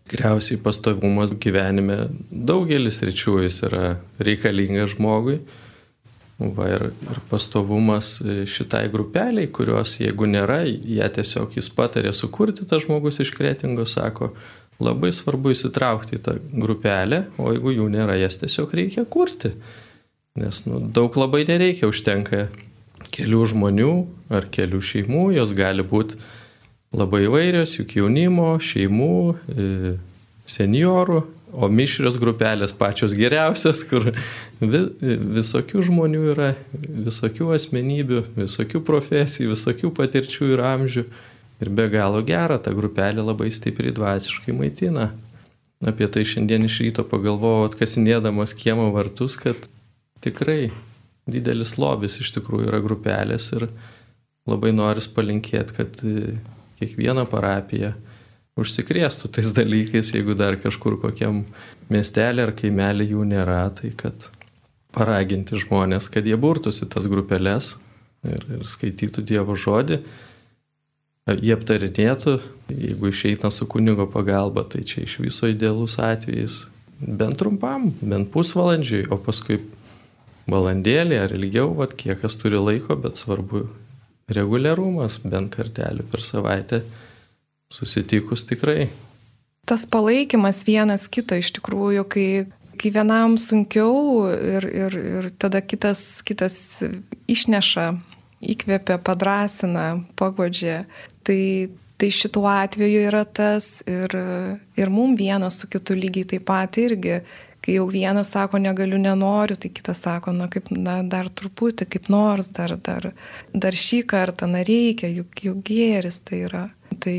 Tikriausiai 0.08 0.60
pastovumas 0.64 1.34
gyvenime 1.36 2.06
daugelis 2.32 3.02
ryčių 3.04 3.42
jis 3.44 3.64
yra 3.68 3.98
reikalingas 4.24 4.94
žmogui. 4.96 5.42
Va, 6.38 6.68
ir, 6.70 6.84
ir 7.10 7.20
pastovumas 7.32 8.20
šitai 8.48 8.86
grupeliai, 8.94 9.50
kurios 9.50 9.96
jeigu 9.98 10.28
nėra, 10.30 10.62
jie 10.70 11.08
tiesiog 11.16 11.58
jis 11.58 11.68
patarė 11.74 12.14
sukurti 12.14 12.68
tą 12.70 12.78
žmogus 12.84 13.18
iš 13.24 13.32
kretingo, 13.34 13.88
sako, 13.90 14.30
labai 14.80 15.10
svarbu 15.12 15.56
įsitraukti 15.56 16.20
į 16.20 16.22
tą 16.24 16.38
grupelę, 16.54 17.24
o 17.42 17.52
jeigu 17.56 17.74
jų 17.80 17.90
nėra, 17.98 18.20
jas 18.22 18.38
tiesiog 18.40 18.76
reikia 18.78 19.04
kurti. 19.10 19.56
Nes 20.38 20.62
nu, 20.70 20.80
daug 20.94 21.18
labai 21.18 21.42
nereikia, 21.50 21.90
užtenka 21.90 22.46
kelių 23.14 23.44
žmonių 23.54 23.94
ar 24.38 24.48
kelių 24.54 24.84
šeimų, 24.92 25.26
jos 25.40 25.58
gali 25.58 25.86
būti 25.86 26.22
labai 26.96 27.26
įvairios, 27.28 27.78
juk 27.80 27.98
jaunimo, 28.00 28.54
šeimų, 28.64 29.18
e, 29.52 29.96
seniorų, 30.48 31.24
o 31.58 31.70
mišrios 31.72 32.18
grupelės 32.20 32.74
pačios 32.76 33.16
geriausias, 33.18 33.84
kur 33.88 34.12
visokių 34.60 35.84
žmonių 35.88 36.24
yra, 36.34 36.50
visokių 37.08 37.54
asmenybių, 37.56 38.24
visokių 38.36 38.84
profesijų, 38.88 39.54
visokių 39.56 39.94
patirčių 39.96 40.52
ir 40.54 40.64
amžių. 40.74 41.06
Ir 41.58 41.72
be 41.74 41.88
galo 41.90 42.20
gera, 42.22 42.60
ta 42.62 42.70
grupelė 42.78 43.24
labai 43.26 43.48
stipriai 43.50 43.96
dvasiškai 43.96 44.54
maitina. 44.54 45.08
Apie 45.82 46.06
tai 46.10 46.22
šiandien 46.26 46.68
iš 46.68 46.84
ryto 46.86 47.06
pagalvojau, 47.08 47.72
atkasinėdamas 47.72 48.54
kiemo 48.58 48.92
vartus, 48.94 49.38
kad 49.42 49.66
tikrai 50.22 50.70
didelis 51.30 51.76
lobis 51.82 52.20
iš 52.22 52.36
tikrųjų 52.38 52.70
yra 52.70 52.82
grupelės 52.84 53.50
ir 53.58 53.68
labai 54.50 54.70
noris 54.76 55.10
palinkėti, 55.10 55.76
kad 55.80 56.06
kiekviena 56.80 57.26
parapija 57.30 57.96
užsikrėstų 58.58 59.32
tais 59.38 59.52
dalykais, 59.56 60.14
jeigu 60.16 60.36
dar 60.38 60.58
kažkur 60.62 60.98
kokiam 61.02 61.44
miestelė 61.94 62.48
ar 62.48 62.54
kaimelė 62.58 63.12
jų 63.12 63.26
nėra, 63.30 63.68
tai 63.78 63.92
kad 63.98 64.30
paraginti 64.96 65.60
žmonės, 65.62 66.10
kad 66.10 66.26
jie 66.26 66.38
burtųsi 66.40 66.88
tas 66.90 67.06
grupelės 67.10 67.76
ir, 68.26 68.42
ir 68.58 68.66
skaitytų 68.66 69.24
Dievo 69.30 69.58
žodį, 69.60 70.02
jie 71.44 71.54
aptarinėtų, 71.54 72.38
jeigu 72.72 73.12
išeina 73.12 73.52
su 73.54 73.68
kunigo 73.70 74.08
pagalba, 74.10 74.64
tai 74.64 74.84
čia 74.88 75.04
iš 75.06 75.20
viso 75.22 75.50
idealus 75.52 76.00
atvejis, 76.02 76.66
bent 76.98 77.38
trumpam, 77.38 77.92
bent 78.02 78.32
pusvalandžiui, 78.34 79.06
o 79.14 79.20
paskui 79.22 79.60
valandėlį 80.50 81.20
ar 81.20 81.36
ilgiau, 81.36 81.74
vat, 81.78 81.94
kiek 82.00 82.24
kas 82.24 82.40
turi 82.40 82.60
laiko, 82.60 82.96
bet 82.98 83.20
svarbu 83.20 83.68
reguliarumas, 84.32 85.20
bent 85.24 85.54
kartelį 85.56 86.06
per 86.12 86.24
savaitę 86.26 86.82
susitikus 87.72 88.46
tikrai. 88.48 88.88
Tas 89.68 89.86
palaikymas 89.90 90.64
vienas 90.68 91.08
kito 91.12 91.36
iš 91.36 91.52
tikrųjų, 91.58 92.04
kai, 92.12 92.28
kai 92.80 92.92
vienam 92.96 93.36
sunkiau 93.42 94.28
ir, 94.32 94.68
ir, 94.68 95.00
ir 95.20 95.30
tada 95.40 95.60
kitas, 95.64 96.22
kitas 96.28 96.56
išneša, 97.28 97.90
įkvėpia, 98.54 99.00
padrasina, 99.04 99.88
pagodžia, 100.20 100.86
tai, 101.28 101.72
tai 102.00 102.12
šituo 102.14 102.46
atveju 102.52 103.02
yra 103.10 103.26
tas 103.26 103.82
ir, 103.90 104.14
ir 104.78 104.94
mum 104.94 105.18
vienas 105.20 105.60
su 105.60 105.72
kitu 105.72 105.98
lygiai 105.98 106.32
taip 106.36 106.48
pat 106.48 106.80
irgi, 106.80 107.22
kai 107.68 107.76
jau 107.76 107.90
vienas 107.92 108.30
sako 108.32 108.62
negaliu, 108.64 108.96
nenoriu, 108.96 109.58
tai 109.60 109.68
kitas 109.76 110.00
sako, 110.00 110.32
na 110.32 110.46
kaip, 110.48 110.70
na 110.72 111.02
dar 111.04 111.28
truputį, 111.28 111.90
kaip 111.92 112.06
nors, 112.08 112.48
dar, 112.56 112.78
dar, 112.80 113.10
dar 113.52 113.76
šį 113.76 114.06
kartą, 114.08 114.48
na 114.48 114.62
reikia, 114.64 115.10
juk, 115.12 115.36
juk 115.44 115.60
gėris 115.68 116.22
tai 116.24 116.46
yra. 116.48 116.64
Tai 117.04 117.18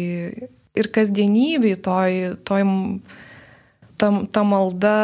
ir 0.80 0.88
kasdienybėj 0.94 1.76
toj, 1.84 2.16
toj 2.48 2.64
ta, 4.00 4.08
ta 4.32 4.46
malda 4.48 4.96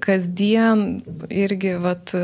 kasdien 0.00 1.02
irgi, 1.28 1.76
vat, 1.82 2.16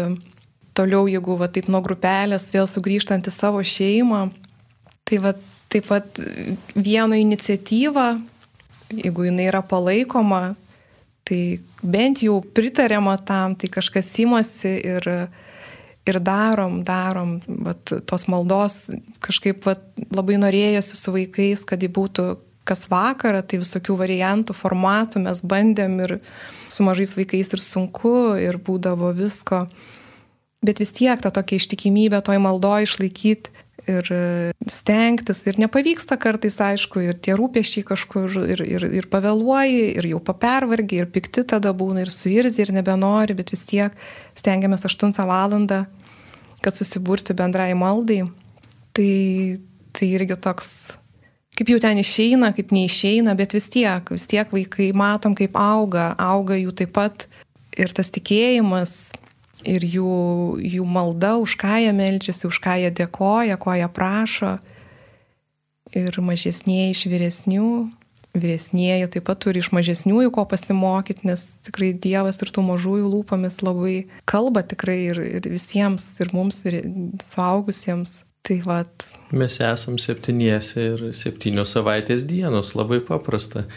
toliau, 0.72 1.04
jeigu 1.12 1.36
va, 1.36 1.50
taip 1.52 1.68
nuo 1.68 1.82
grupelės 1.84 2.48
vėl 2.54 2.70
sugrįžtant 2.70 3.28
į 3.28 3.36
savo 3.36 3.60
šeimą, 3.60 4.24
tai 5.04 5.20
va, 5.20 5.36
taip 5.68 5.92
pat 5.92 6.24
vieno 6.72 7.20
iniciatyva, 7.20 8.14
jeigu 8.96 9.28
jinai 9.28 9.50
yra 9.52 9.60
palaikoma, 9.60 10.54
tai 11.32 11.60
bent 11.80 12.20
jau 12.20 12.42
pritariama 12.44 13.16
tam, 13.24 13.56
tai 13.56 13.70
kažkas 13.72 14.10
įmosi 14.20 14.72
ir, 14.84 15.06
ir 16.04 16.18
darom, 16.20 16.82
darom, 16.84 17.38
vat, 17.64 17.94
tos 18.04 18.26
maldos 18.28 18.90
kažkaip 19.24 19.64
vat, 19.64 19.80
labai 20.12 20.36
norėjosi 20.42 20.98
su 20.98 21.14
vaikais, 21.14 21.64
kad 21.64 21.80
ji 21.80 21.88
būtų 21.88 22.26
kas 22.68 22.84
vakarą, 22.92 23.40
tai 23.42 23.62
visokių 23.62 23.96
variantų, 23.98 24.54
formatų 24.54 25.24
mes 25.24 25.40
bandėm 25.40 25.96
ir 26.04 26.18
su 26.70 26.84
mažais 26.84 27.16
vaikais 27.16 27.54
ir 27.56 27.64
sunku, 27.64 28.36
ir 28.38 28.60
būdavo 28.60 29.10
visko. 29.16 29.64
Bet 30.62 30.78
vis 30.84 30.92
tiek 30.94 31.18
tą 31.18 31.32
tokią 31.34 31.58
ištikimybę 31.58 32.20
toj 32.22 32.38
maldoje 32.44 32.86
išlaikyti 32.86 33.61
ir 33.88 34.08
e, 34.12 34.52
stengtis. 34.70 35.42
Ir 35.48 35.58
nepavyksta 35.62 36.16
kartais, 36.20 36.58
aišku, 36.62 37.02
ir 37.02 37.18
tie 37.22 37.34
rūpešiai 37.38 37.84
kažkur 37.86 38.36
ir, 38.44 38.62
ir, 38.66 38.86
ir 39.00 39.08
pavėluoji, 39.12 39.84
ir 39.98 40.08
jau 40.12 40.20
papervargi, 40.24 41.02
ir 41.02 41.10
pikti 41.12 41.44
tada 41.48 41.72
būna, 41.76 42.04
ir 42.04 42.12
suirzi, 42.12 42.62
ir 42.62 42.72
nebenori, 42.76 43.36
bet 43.38 43.52
vis 43.54 43.64
tiek 43.68 43.96
stengiamės 44.38 44.86
8 44.88 45.14
valandą, 45.28 45.84
kad 46.62 46.78
susiburti 46.78 47.36
bendrai 47.36 47.72
maldai. 47.78 48.24
Tai, 48.92 49.12
tai 49.96 50.10
irgi 50.18 50.36
toks, 50.36 50.68
kaip 51.56 51.70
jau 51.72 51.78
ten 51.80 52.00
išeina, 52.02 52.52
kaip 52.56 52.74
neišeina, 52.76 53.32
bet 53.38 53.56
vis 53.56 53.70
tiek, 53.72 54.12
vis 54.12 54.28
tiek 54.28 54.52
vaikai 54.52 54.90
matom, 54.96 55.36
kaip 55.38 55.56
auga, 55.56 56.12
auga 56.20 56.58
jų 56.60 56.74
taip 56.76 56.92
pat 56.98 57.26
ir 57.80 57.92
tas 57.96 58.12
tikėjimas 58.12 59.08
ir 59.68 59.84
jų, 59.86 60.12
jų 60.60 60.84
malda, 60.88 61.36
už 61.42 61.56
ką 61.60 61.78
jie 61.82 61.92
melčiasi, 61.96 62.46
už 62.48 62.60
ką 62.62 62.78
jie 62.82 62.92
dėkoja, 63.02 63.58
ko 63.60 63.74
jie 63.78 63.88
prašo. 63.92 64.56
Ir 65.98 66.16
mažesnėje 66.24 66.92
iš 66.94 67.02
vyresnių, 67.12 67.68
vyresnėje 68.38 69.10
taip 69.12 69.26
pat 69.28 69.42
turi 69.44 69.60
iš 69.60 69.72
mažesniųjų 69.76 70.32
ko 70.32 70.44
pasimokyti, 70.48 71.26
nes 71.28 71.44
tikrai 71.66 71.92
Dievas 71.92 72.40
ir 72.44 72.52
tų 72.54 72.64
mažųjų 72.70 73.10
lūpomis 73.12 73.60
labai 73.64 73.96
kalba 74.28 74.64
tikrai 74.64 74.98
ir, 75.10 75.22
ir 75.40 75.48
visiems, 75.52 76.06
ir 76.22 76.32
mums, 76.36 76.62
ir 76.68 76.80
suaugusiems. 77.22 78.22
Tai 78.42 78.56
vat. 78.66 79.04
Mes 79.30 79.54
esam 79.62 80.00
septyniese 80.02 80.82
ir 80.82 81.02
septynios 81.14 81.76
savaitės 81.76 82.24
dienos, 82.26 82.72
labai 82.74 82.98
paprasta 83.06 83.68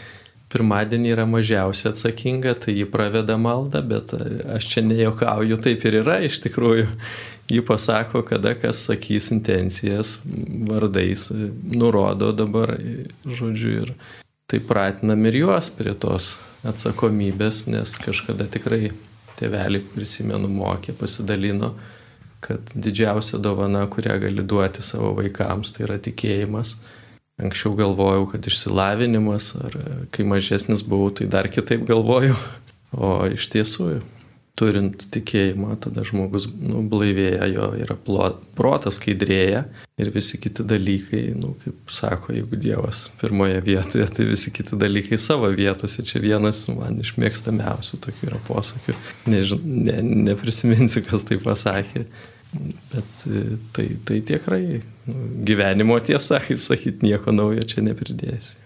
pirmadienį 0.52 1.12
yra 1.14 1.24
mažiausiai 1.28 1.90
atsakinga, 1.92 2.54
tai 2.62 2.76
jį 2.76 2.86
praveda 2.92 3.36
maldą, 3.40 3.82
bet 3.86 4.14
aš 4.56 4.68
čia 4.72 4.84
nejokauju, 4.86 5.58
taip 5.62 5.86
ir 5.88 6.00
yra 6.02 6.20
iš 6.26 6.40
tikrųjų. 6.44 6.86
Ji 7.50 7.62
pasako, 7.62 8.24
kada 8.26 8.56
kas 8.58 8.80
sakys 8.88 9.30
intencijas 9.34 10.16
vardais, 10.66 11.28
nurodo 11.30 12.32
dabar, 12.34 12.72
žodžiu, 13.22 13.74
ir 13.84 13.92
tai 14.50 14.58
pratinam 14.62 15.22
ir 15.30 15.42
juos 15.42 15.70
prie 15.74 15.94
tos 15.94 16.34
atsakomybės, 16.66 17.66
nes 17.70 17.94
kažkada 18.02 18.48
tikrai 18.50 18.90
tėvelį, 19.38 19.84
prisimenu, 19.94 20.50
mokė, 20.50 20.94
pasidalino, 20.98 21.74
kad 22.42 22.74
didžiausia 22.74 23.38
dovana, 23.42 23.84
kurią 23.90 24.18
gali 24.22 24.42
duoti 24.42 24.82
savo 24.82 25.12
vaikams, 25.18 25.74
tai 25.74 25.86
yra 25.86 25.98
tikėjimas 26.02 26.76
Anksčiau 27.36 27.74
galvojau, 27.76 28.24
kad 28.32 28.46
išsilavinimas, 28.48 29.50
ar 29.60 29.74
kai 30.14 30.24
mažesnis 30.24 30.84
buvau, 30.86 31.10
tai 31.12 31.28
dar 31.32 31.50
kitaip 31.52 31.84
galvojau. 31.88 32.38
O 32.96 33.08
iš 33.28 33.48
tiesų, 33.52 33.98
turint 34.56 35.02
tikėjimą, 35.12 35.74
tada 35.84 36.00
žmogus 36.06 36.46
nu, 36.48 36.80
blaivėja, 36.88 37.44
jo 37.52 37.66
yra 37.76 37.96
plot, 38.06 38.38
protas 38.56 38.96
skaidrėja 38.96 39.66
ir 40.00 40.10
visi 40.14 40.40
kiti 40.40 40.64
dalykai, 40.64 41.22
nu, 41.36 41.52
kaip 41.60 41.92
sako, 41.92 42.32
jeigu 42.38 42.56
Dievas 42.60 43.02
pirmoje 43.20 43.60
vietoje, 43.66 44.06
tai 44.16 44.28
visi 44.30 44.52
kiti 44.54 44.78
dalykai 44.80 45.18
savo 45.20 45.50
vietose. 45.52 46.06
Čia 46.08 46.22
vienas 46.24 46.64
man 46.72 47.02
iš 47.04 47.12
mėgstamiausių 47.20 48.00
tokių 48.06 48.30
yra 48.30 48.40
posakių. 48.48 48.96
Nežin, 49.28 49.68
ne, 49.90 49.98
neprisiminsiu, 50.30 51.04
kas 51.10 51.26
tai 51.28 51.40
pasakė. 51.42 52.06
Bet 52.94 53.26
e, 53.28 53.44
tai, 53.76 53.90
tai 54.08 54.22
tikrai 54.24 54.80
gyvenimo 55.06 55.98
tiesa, 56.00 56.40
kaip 56.42 56.62
sakyt, 56.62 57.02
nieko 57.06 57.34
naujo 57.34 57.66
čia 57.68 57.84
nepridėsi. 57.86 58.56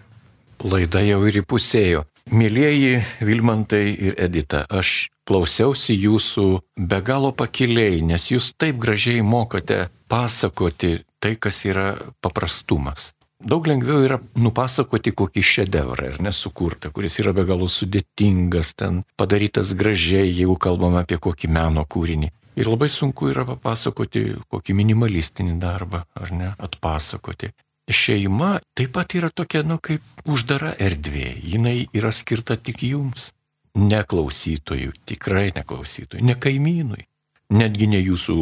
Laida 0.61 1.01
jau 1.01 1.21
ir 1.25 1.41
įpusėjo. 1.41 2.03
Mėlyjeji 2.31 2.99
Vilmantai 3.25 3.87
ir 3.97 4.17
Edita, 4.21 4.61
aš 4.69 5.09
klausiausi 5.25 5.95
jūsų 5.97 6.45
be 6.77 6.99
galo 7.05 7.31
pakiliai, 7.33 8.03
nes 8.05 8.27
jūs 8.29 8.51
taip 8.61 8.77
gražiai 8.81 9.23
mokate 9.25 9.87
pasakoti 10.11 10.99
tai, 11.21 11.33
kas 11.41 11.63
yra 11.65 11.95
paprastumas. 12.21 13.11
Daug 13.41 13.65
lengviau 13.65 14.03
yra 14.05 14.19
nupasakoti 14.37 15.15
kokį 15.17 15.41
šedevrą 15.41 16.11
ir 16.11 16.19
nesukurtą, 16.21 16.91
kuris 16.93 17.17
yra 17.23 17.33
be 17.33 17.45
galo 17.47 17.65
sudėtingas, 17.65 18.75
ten 18.77 19.01
padarytas 19.17 19.73
gražiai, 19.77 20.29
jeigu 20.29 20.59
kalbame 20.61 21.01
apie 21.01 21.17
kokį 21.17 21.49
meno 21.49 21.87
kūrinį. 21.89 22.29
Ir 22.59 22.67
labai 22.67 22.89
sunku 22.91 23.29
yra 23.31 23.45
papasakoti 23.47 24.23
kokį 24.51 24.75
minimalistinį 24.75 25.59
darbą, 25.61 26.03
ar 26.19 26.33
ne, 26.35 26.49
atpasakoti. 26.59 27.51
Šeima 27.91 28.57
taip 28.77 28.93
pat 28.95 29.15
yra 29.15 29.29
tokia, 29.33 29.63
nu, 29.67 29.77
kaip 29.79 30.03
uždara 30.29 30.73
erdvė. 30.79 31.31
Jinai 31.53 31.87
yra 31.95 32.11
skirta 32.15 32.57
tik 32.59 32.83
jums. 32.87 33.31
Ne 33.79 34.01
klausytojui, 34.03 34.91
tikrai 35.07 35.51
ne 35.55 35.63
klausytojui, 35.63 36.23
ne 36.27 36.35
kaimynui. 36.35 37.05
Netgi 37.51 37.87
ne 37.91 37.99
jūsų 37.99 38.35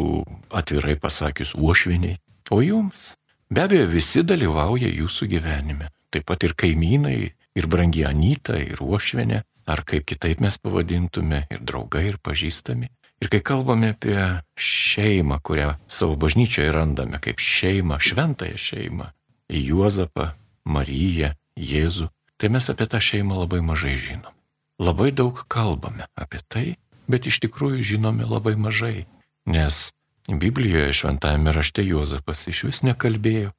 atvirai 0.58 0.96
pasakius 0.98 1.54
uošviniai, 1.58 2.18
o 2.50 2.60
jums. 2.62 3.14
Be 3.50 3.64
abejo, 3.66 3.88
visi 3.90 4.22
dalyvauja 4.26 4.90
jūsų 4.90 5.26
gyvenime. 5.30 5.90
Taip 6.10 6.26
pat 6.26 6.46
ir 6.46 6.54
kaimynai, 6.58 7.30
ir 7.58 7.66
brangi 7.70 8.04
Anyta, 8.06 8.58
ir 8.58 8.82
uošvinė, 8.82 9.42
ar 9.70 9.82
kaip 9.86 10.06
kitaip 10.06 10.42
mes 10.42 10.58
pavadintume, 10.58 11.44
ir 11.50 11.62
draugai, 11.66 12.08
ir 12.10 12.18
pažįstami. 12.22 12.90
Ir 13.20 13.28
kai 13.28 13.42
kalbame 13.44 13.92
apie 13.92 14.16
šeimą, 14.56 15.40
kurią 15.44 15.74
savo 15.92 16.16
bažnyčioje 16.16 16.72
randame 16.72 17.20
kaip 17.20 17.42
šeimą, 17.42 18.00
šventąją 18.00 18.56
šeimą, 18.56 19.10
Juozapą, 19.50 20.30
Mariją, 20.64 21.34
Jėzų, 21.60 22.08
tai 22.40 22.48
mes 22.48 22.70
apie 22.72 22.86
tą 22.88 23.00
šeimą 23.02 23.42
labai 23.42 23.60
mažai 23.60 23.96
žinom. 24.00 24.32
Labai 24.80 25.10
daug 25.12 25.42
kalbame 25.52 26.06
apie 26.16 26.40
tai, 26.48 26.66
bet 27.10 27.28
iš 27.28 27.42
tikrųjų 27.44 27.84
žinome 27.84 28.24
labai 28.24 28.54
mažai, 28.56 29.04
nes 29.44 29.90
Biblijoje 30.30 30.94
šventajame 30.94 31.52
rašte 31.52 31.84
Juozapas 31.84 32.46
iš 32.48 32.62
vis 32.68 32.80
nekalbėjo, 32.86 33.50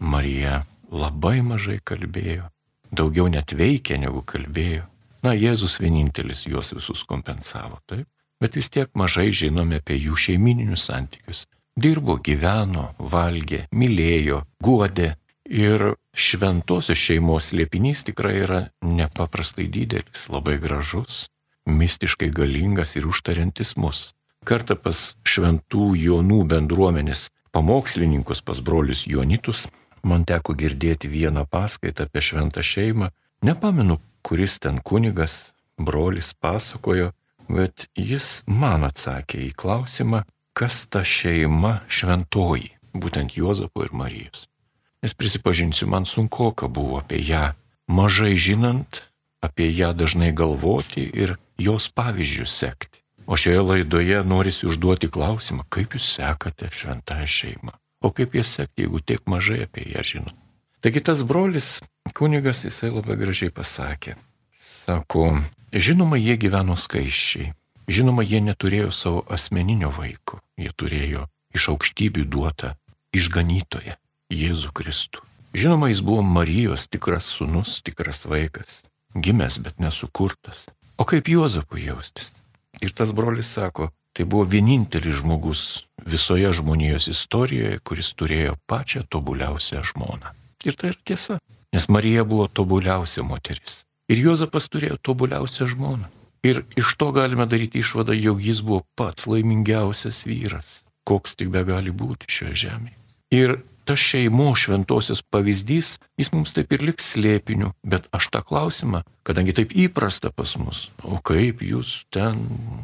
Marija 0.00 0.62
labai 0.88 1.40
mažai 1.44 1.80
kalbėjo, 1.84 2.48
daugiau 2.88 3.28
net 3.28 3.52
veikė 3.52 3.98
negu 4.00 4.22
kalbėjo. 4.24 4.86
Na, 5.20 5.34
Jėzus 5.36 5.76
vienintelis 5.82 6.46
juos 6.48 6.72
visus 6.72 7.02
kompensavo, 7.04 7.82
taip? 7.84 8.08
Bet 8.40 8.56
vis 8.56 8.70
tiek 8.72 8.90
mažai 8.94 9.30
žinome 9.32 9.80
apie 9.80 9.98
jų 10.00 10.16
šeimininius 10.16 10.88
santykius. 10.88 11.46
Dirbo, 11.80 12.18
gyveno, 12.18 12.90
valgė, 12.98 13.66
mylėjo, 13.72 14.42
guodė 14.64 15.14
ir 15.50 15.94
šventosios 16.14 16.98
šeimos 16.98 17.52
liepinys 17.56 18.04
tikrai 18.06 18.40
yra 18.44 18.60
nepaprastai 18.82 19.68
didelis, 19.70 20.26
labai 20.28 20.58
gražus, 20.62 21.28
mistiškai 21.66 22.30
galingas 22.34 22.96
ir 22.96 23.06
užtariantis 23.10 23.76
mus. 23.76 24.10
Kartą 24.46 24.76
pas 24.80 25.14
šventų 25.28 25.92
jaunų 26.00 26.42
bendruomenės 26.48 27.28
pamokslininkus, 27.52 28.40
pas 28.42 28.60
brolius 28.64 29.04
Jonitus, 29.06 29.66
man 30.02 30.24
teko 30.24 30.54
girdėti 30.56 31.10
vieną 31.12 31.44
paskaitą 31.50 32.08
apie 32.08 32.22
šventą 32.24 32.64
šeimą. 32.64 33.10
Nepamenu, 33.44 33.98
kuris 34.22 34.58
ten 34.60 34.80
kunigas, 34.80 35.52
brolis 35.78 36.32
pasakojo, 36.34 37.12
bet 37.50 37.88
jis 37.98 38.42
man 38.46 38.86
atsakė 38.86 39.42
į 39.48 39.50
klausimą, 39.58 40.22
kas 40.56 40.84
ta 40.90 41.02
šeima 41.06 41.80
šventoji, 41.88 42.72
būtent 42.94 43.36
Juozapo 43.38 43.84
ir 43.86 43.94
Marijos. 43.96 44.46
Nes 45.00 45.14
prisipažinsiu, 45.16 45.88
man 45.88 46.04
sunku, 46.04 46.50
ką 46.52 46.68
buvo 46.68 46.98
apie 47.00 47.22
ją, 47.24 47.54
mažai 47.88 48.34
žinant, 48.36 49.02
apie 49.40 49.70
ją 49.72 49.94
dažnai 49.96 50.32
galvoti 50.36 51.06
ir 51.08 51.38
jos 51.58 51.88
pavyzdžius 51.88 52.52
sekti. 52.52 53.00
O 53.26 53.36
šioje 53.36 53.60
laidoje 53.62 54.24
norisi 54.24 54.66
užduoti 54.66 55.08
klausimą, 55.08 55.64
kaip 55.70 55.94
jūs 55.94 56.16
sekate 56.18 56.68
šventąją 56.74 57.28
šeimą. 57.30 57.76
O 58.02 58.10
kaip 58.12 58.34
ją 58.34 58.44
sekti, 58.44 58.84
jeigu 58.84 59.00
tiek 59.00 59.22
mažai 59.30 59.62
apie 59.64 59.86
ją 59.92 60.04
žinot. 60.04 60.36
Taigi 60.80 61.02
tas 61.04 61.22
brolis, 61.22 61.78
kunigas, 62.16 62.64
jisai 62.64 62.90
labai 62.90 63.18
gražiai 63.20 63.52
pasakė. 63.52 64.16
Sako, 64.80 65.34
Žinoma, 65.70 66.16
jie 66.18 66.34
gyveno 66.40 66.74
skaiščiai. 66.74 67.52
Žinoma, 67.90 68.24
jie 68.26 68.40
neturėjo 68.42 68.90
savo 68.94 69.20
asmeninio 69.30 69.90
vaiko, 69.94 70.40
jie 70.58 70.70
turėjo 70.74 71.26
iš 71.54 71.66
aukštybių 71.74 72.24
duotą 72.26 72.72
išganytoją 73.14 73.94
Jėzų 74.34 74.72
Kristų. 74.74 75.22
Žinoma, 75.54 75.90
jis 75.90 76.00
buvo 76.06 76.24
Marijos 76.26 76.86
tikras 76.90 77.28
sunus, 77.30 77.76
tikras 77.86 78.24
vaikas, 78.30 78.80
gimęs, 79.14 79.58
bet 79.62 79.78
nesukurtas. 79.82 80.64
O 80.98 81.06
kaip 81.06 81.30
Juozapui 81.30 81.84
jaustis? 81.86 82.32
Ir 82.82 82.94
tas 82.94 83.12
brolis 83.14 83.50
sako, 83.50 83.90
tai 84.14 84.26
buvo 84.26 84.46
vienintelis 84.46 85.20
žmogus 85.20 85.62
visoje 86.06 86.50
žmonijos 86.54 87.10
istorijoje, 87.10 87.78
kuris 87.86 88.10
turėjo 88.14 88.56
pačią 88.70 89.04
tobuliausią 89.10 89.84
žmoną. 89.92 90.34
Ir 90.66 90.78
tai 90.78 90.94
yra 90.94 91.00
tiesa, 91.04 91.38
nes 91.74 91.88
Marija 91.90 92.26
buvo 92.26 92.48
tobuliausia 92.48 93.26
moteris. 93.26 93.84
Ir 94.10 94.18
Juozapas 94.18 94.66
turėjo 94.66 94.98
tobuliausią 95.06 95.68
žmoną. 95.70 96.08
Ir 96.42 96.64
iš 96.80 96.94
to 96.98 97.10
galime 97.14 97.44
daryti 97.46 97.82
išvadą, 97.84 98.16
jog 98.16 98.40
jis 98.42 98.62
buvo 98.64 98.82
pats 98.98 99.28
laimingiausias 99.28 100.24
vyras, 100.26 100.80
koks 101.06 101.36
tik 101.36 101.52
be 101.52 101.62
gali 101.68 101.92
būti 101.92 102.30
šioje 102.32 102.56
žemėje. 102.64 102.96
Ir 103.30 103.60
tas 103.84 104.00
šeimo 104.02 104.48
šventosios 104.58 105.20
pavyzdys, 105.22 105.92
jis 106.18 106.32
mums 106.32 106.54
taip 106.56 106.72
ir 106.74 106.82
liks 106.88 107.12
slėpiniu, 107.12 107.72
bet 107.82 108.08
aš 108.16 108.28
tą 108.34 108.42
klausimą, 108.46 109.04
kadangi 109.26 109.54
taip 109.60 109.76
įprasta 109.76 110.32
pas 110.34 110.56
mus, 110.58 110.84
o 111.02 111.20
kaip 111.22 111.62
jūs 111.62 112.04
ten 112.14 112.40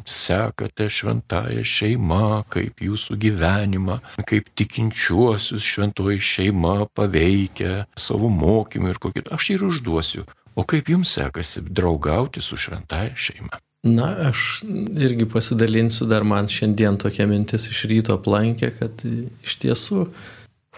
sekate 0.07 0.89
šventąją 0.91 1.63
šeimą, 1.63 2.43
kaip 2.53 2.83
jūsų 2.87 3.19
gyvenimą, 3.23 3.99
kaip 4.27 4.51
tikinčiuosius 4.59 5.63
šventoji 5.63 6.23
šeima 6.23 6.89
paveikia 6.95 7.85
savo 7.97 8.31
mokymą 8.31 8.91
ir 8.93 9.01
kokį, 9.01 9.27
aš 9.33 9.53
ir 9.55 9.67
užduosiu, 9.67 10.27
O 10.57 10.65
kaip 10.65 10.89
jums 10.89 11.11
sekasi 11.13 11.61
draugauti 11.61 12.41
su 12.41 12.57
šventaja 12.57 13.13
šeima? 13.15 13.59
Na, 13.85 14.07
aš 14.29 14.63
irgi 14.97 15.27
pasidalinsiu, 15.29 16.07
dar 16.09 16.25
man 16.25 16.49
šiandien 16.49 16.97
tokia 16.97 17.27
mintis 17.29 17.69
iš 17.69 17.83
ryto 17.91 18.17
aplankė, 18.17 18.71
kad 18.79 19.03
iš 19.45 19.53
tiesų, 19.61 20.07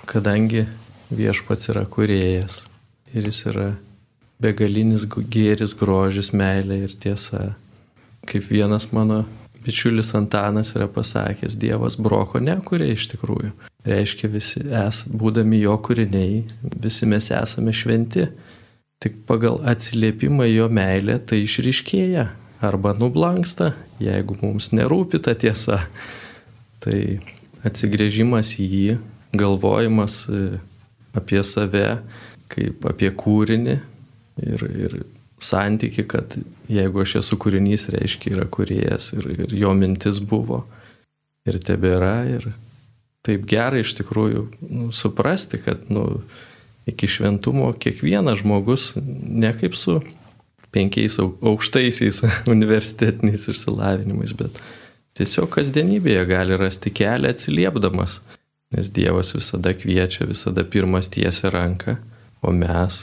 kadangi 0.10 0.66
viešpats 1.10 1.72
yra 1.72 1.86
kuriejas 1.90 2.66
ir 3.16 3.30
jis 3.32 3.46
yra 3.50 3.70
begalinis 4.44 5.08
gėris, 5.08 5.74
grožis, 5.80 6.34
meilė 6.36 6.84
ir 6.86 6.96
tiesa. 7.00 7.54
Kaip 8.30 8.52
vienas 8.52 8.92
mano 8.92 9.24
bičiulis 9.64 10.12
Antanas 10.16 10.76
yra 10.76 10.88
pasakęs, 10.92 11.56
Dievas 11.60 11.96
broko 12.00 12.44
nekuria 12.44 12.92
iš 12.94 13.10
tikrųjų. 13.16 13.56
Reiškia, 13.88 14.28
visi 14.32 14.62
es, 14.84 15.06
būdami 15.08 15.64
jo 15.64 15.76
kūriniai, 15.88 16.44
visi 16.84 17.08
mes 17.10 17.32
esame 17.32 17.74
šventi 17.76 18.28
Tik 19.00 19.22
pagal 19.30 19.62
atsiliepimą 19.70 20.48
jo 20.50 20.68
meilė 20.72 21.20
tai 21.24 21.44
išriškėja 21.46 22.26
arba 22.60 22.92
nublanksta, 22.98 23.74
jeigu 24.04 24.36
mums 24.42 24.74
nerūpi 24.76 25.22
ta 25.24 25.36
tiesa. 25.40 25.86
Tai 26.84 26.98
atsigrėžimas 27.68 28.54
į 28.60 28.66
jį, 28.74 28.98
galvojimas 29.40 30.26
e, 30.32 30.60
apie 31.16 31.42
save 31.44 32.00
kaip 32.50 32.86
apie 32.90 33.12
kūrinį 33.16 33.76
ir, 34.44 34.64
ir 34.68 34.96
santyki, 35.40 36.06
kad 36.10 36.36
jeigu 36.72 37.04
aš 37.04 37.20
esu 37.22 37.38
kūrinys, 37.40 37.88
reiškia 37.94 38.36
yra 38.36 38.48
kuriejas 38.52 39.14
ir, 39.16 39.30
ir 39.46 39.56
jo 39.56 39.74
mintis 39.78 40.20
buvo 40.20 40.64
ir 41.48 41.60
tebėra. 41.64 42.16
Ir 42.30 42.50
taip 43.26 43.46
gerai 43.50 43.84
iš 43.84 43.96
tikrųjų 44.00 44.46
nu, 44.68 44.90
suprasti, 44.96 45.62
kad 45.64 45.88
nu, 45.94 46.22
iki 46.90 47.08
šventumo 47.08 47.72
kiekvienas 47.80 48.42
žmogus, 48.42 48.94
ne 49.26 49.52
kaip 49.58 49.78
su 49.78 50.00
penkiais 50.74 51.18
aukštaisiais 51.20 52.24
universitetiniais 52.56 53.48
išsilavinimais, 53.52 54.36
bet 54.38 54.60
tiesiog 55.18 55.50
kasdienybėje 55.56 56.26
gali 56.30 56.60
rasti 56.60 56.94
kelią 56.94 57.34
atsiliepdamas, 57.34 58.20
nes 58.76 58.92
Dievas 58.94 59.34
visada 59.34 59.74
kviečia, 59.74 60.28
visada 60.30 60.64
pirmas 60.64 61.10
tiesia 61.10 61.50
ranką, 61.54 61.98
o 62.46 62.54
mes 62.56 63.02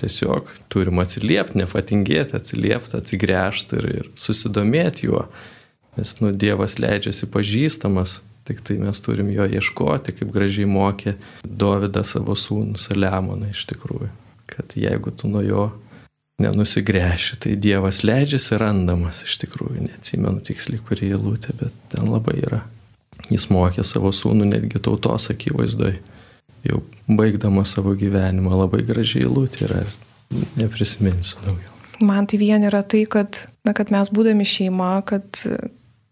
tiesiog 0.00 0.48
turim 0.72 1.00
atsiliepti, 1.00 1.60
nefatingėti, 1.60 2.36
atsiliepti, 2.36 2.96
atsigręžti 2.98 3.78
ir, 3.80 3.90
ir 4.00 4.08
susidomėti 4.20 5.08
juo, 5.08 5.26
nes 5.96 6.16
nu, 6.20 6.32
Dievas 6.32 6.78
leidžiasi 6.80 7.28
pažįstamas 7.32 8.20
Tik 8.46 8.60
tai 8.62 8.76
mes 8.78 9.00
turim 9.02 9.32
jo 9.34 9.46
ieškoti, 9.58 10.14
kaip 10.20 10.30
gražiai 10.34 10.68
mokė 10.70 11.16
Dovydą 11.42 12.04
savo 12.06 12.36
sūnų 12.38 12.78
Saliamoną 12.78 13.50
iš 13.50 13.64
tikrųjų. 13.72 14.12
Kad 14.46 14.76
jeigu 14.78 15.10
tu 15.10 15.30
nuo 15.30 15.42
jo 15.42 15.64
nenusigręši, 16.42 17.40
tai 17.42 17.56
Dievas 17.58 18.02
leidžiasi 18.06 18.58
randamas 18.60 19.24
iš 19.26 19.38
tikrųjų. 19.42 19.88
Neatsimenu 19.88 20.42
tiksliai, 20.46 20.82
kurį 20.84 21.12
įlūtė, 21.16 21.56
bet 21.58 21.74
ten 21.94 22.10
labai 22.12 22.38
yra. 22.44 22.62
Jis 23.32 23.48
mokė 23.50 23.82
savo 23.86 24.12
sūnų 24.14 24.46
netgi 24.52 24.82
tautos 24.82 25.30
akivaizdoj. 25.32 25.96
Jau 26.66 26.82
baigdamas 27.08 27.72
savo 27.76 27.94
gyvenimą 27.98 28.60
labai 28.62 28.82
gražiai 28.86 29.26
įlūtė 29.26 29.66
yra 29.66 29.82
neprisiminsiu 30.58 31.40
daugiau. 31.44 31.72
Man 32.04 32.28
tai 32.28 32.38
vien 32.42 32.64
yra 32.68 32.82
tai, 32.84 33.06
kad, 33.08 33.46
na, 33.64 33.72
kad 33.76 33.90
mes 33.94 34.10
būdami 34.12 34.44
šeima, 34.44 34.98
kad, 35.08 35.40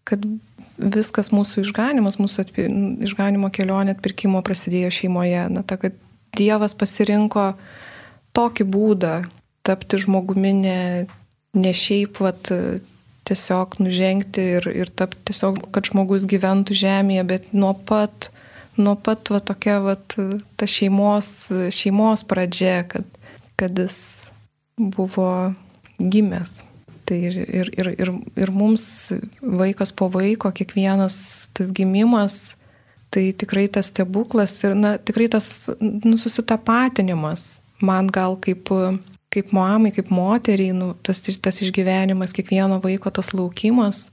kad 0.07 0.23
viskas 0.77 1.31
mūsų 1.33 1.63
išganimas, 1.65 2.19
mūsų 2.21 2.45
atpi, 2.45 2.65
išganimo 3.07 3.49
kelionė 3.53 3.95
atpirkimo 3.95 4.41
prasidėjo 4.45 4.91
šeimoje. 5.01 5.45
Na, 5.53 5.63
ta, 5.63 5.79
kad 5.81 5.95
Dievas 6.35 6.75
pasirinko 6.75 7.53
tokį 8.35 8.65
būdą 8.67 9.13
tapti 9.65 9.99
žmogumi 10.03 10.51
ne, 10.57 10.81
ne 11.55 11.71
šiaip, 11.71 12.19
vat, 12.19 12.51
tiesiog 13.25 13.79
nužengti 13.81 14.43
ir, 14.57 14.67
ir 14.83 14.91
tapti 14.93 15.31
tiesiog, 15.31 15.63
kad 15.73 15.89
žmogus 15.89 16.27
gyventų 16.29 16.77
žemėje, 16.77 17.23
bet 17.31 17.49
nuo 17.57 17.73
pat, 17.87 18.29
nuo 18.77 18.93
pat 18.99 19.31
va, 19.33 19.41
tokia 19.41 19.79
va, 19.83 19.95
ta 20.05 20.69
šeimos, 20.69 21.31
šeimos 21.73 22.25
pradžia, 22.29 22.83
kad, 22.91 23.07
kad 23.57 23.81
jis 23.81 23.97
buvo 24.77 25.29
gimęs. 25.97 26.65
Tai 27.05 27.17
ir, 27.21 27.35
ir, 27.37 27.69
ir, 27.77 27.89
ir, 28.01 28.11
ir 28.41 28.51
mums 28.51 28.85
vaikas 29.41 29.91
po 29.93 30.07
vaiko, 30.09 30.49
kiekvienas 30.49 31.17
tas 31.53 31.69
gimimas, 31.75 32.55
tai 33.13 33.29
tikrai 33.37 33.67
tas 33.69 33.91
stebuklas 33.93 34.57
ir 34.65 34.73
na, 34.73 34.95
tikrai 34.97 35.27
tas 35.29 35.69
nu, 35.79 36.17
susitapatinimas 36.17 37.61
man 37.85 38.07
gal 38.07 38.37
kaip, 38.41 38.71
kaip 39.33 39.53
mamai, 39.55 39.91
kaip 39.95 40.09
moteriai, 40.13 40.73
nu, 40.75 40.93
tas, 41.03 41.21
tas 41.21 41.61
išgyvenimas, 41.61 42.33
kiekvieno 42.35 42.79
vaiko 42.83 43.11
tas 43.13 43.33
laukimas, 43.35 44.09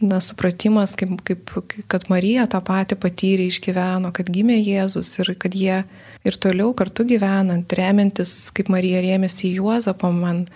na, 0.00 0.20
supratimas, 0.22 0.94
kaip, 0.98 1.18
kaip, 1.26 1.54
kad 1.90 2.06
Marija 2.12 2.46
tą 2.50 2.60
patį 2.64 2.98
patyrė, 3.02 3.48
išgyveno, 3.50 4.12
kad 4.14 4.30
gimė 4.30 4.60
Jėzus 4.60 5.10
ir 5.18 5.34
kad 5.40 5.56
jie 5.58 5.82
ir 6.28 6.38
toliau 6.38 6.74
kartu 6.76 7.06
gyvenant, 7.08 7.72
remiantis, 7.78 8.52
kaip 8.54 8.70
Marija 8.72 9.02
rėmėsi 9.04 9.54
Juozapą, 9.56 10.12
man 10.14 10.46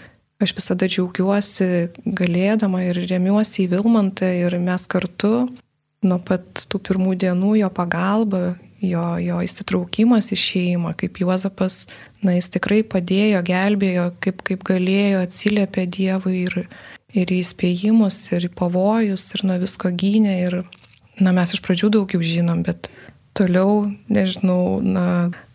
Aš 0.43 0.57
visada 0.59 0.89
džiaugiuosi 0.91 1.67
galėdama 2.19 2.81
ir 2.89 2.99
remiuosi 3.07 3.67
į 3.67 3.73
Vilmantą 3.77 4.27
ir 4.41 4.57
mes 4.59 4.89
kartu 4.91 5.47
nuo 6.03 6.19
pat 6.27 6.65
tų 6.67 6.81
pirmų 6.89 7.15
dienų 7.23 7.53
jo 7.61 7.69
pagalba, 7.75 8.57
jo, 8.83 9.05
jo 9.23 9.39
įsitraukimas 9.45 10.33
į 10.35 10.39
šeimą, 10.43 10.95
kaip 10.99 11.21
Juozapas, 11.23 11.85
na, 12.25 12.35
jis 12.37 12.51
tikrai 12.57 12.83
padėjo, 12.83 13.43
gelbėjo, 13.47 14.09
kaip, 14.25 14.43
kaip 14.47 14.67
galėjo, 14.67 15.23
atsiliepė 15.27 15.87
Dievui 15.95 16.37
ir, 16.49 16.59
ir 17.15 17.33
į 17.33 17.39
įspėjimus, 17.45 18.19
ir 18.35 18.49
į 18.49 18.53
pavojus, 18.59 19.29
ir 19.37 19.47
nuo 19.47 19.61
visko 19.63 19.93
gynė. 19.95 20.37
Ir, 20.49 20.59
na, 21.23 21.35
mes 21.37 21.55
iš 21.55 21.63
pradžių 21.65 21.93
daugiau 21.99 22.27
žinom, 22.27 22.65
bet 22.67 22.91
toliau, 23.39 23.87
nežinau, 24.13 24.81
na, 24.83 25.07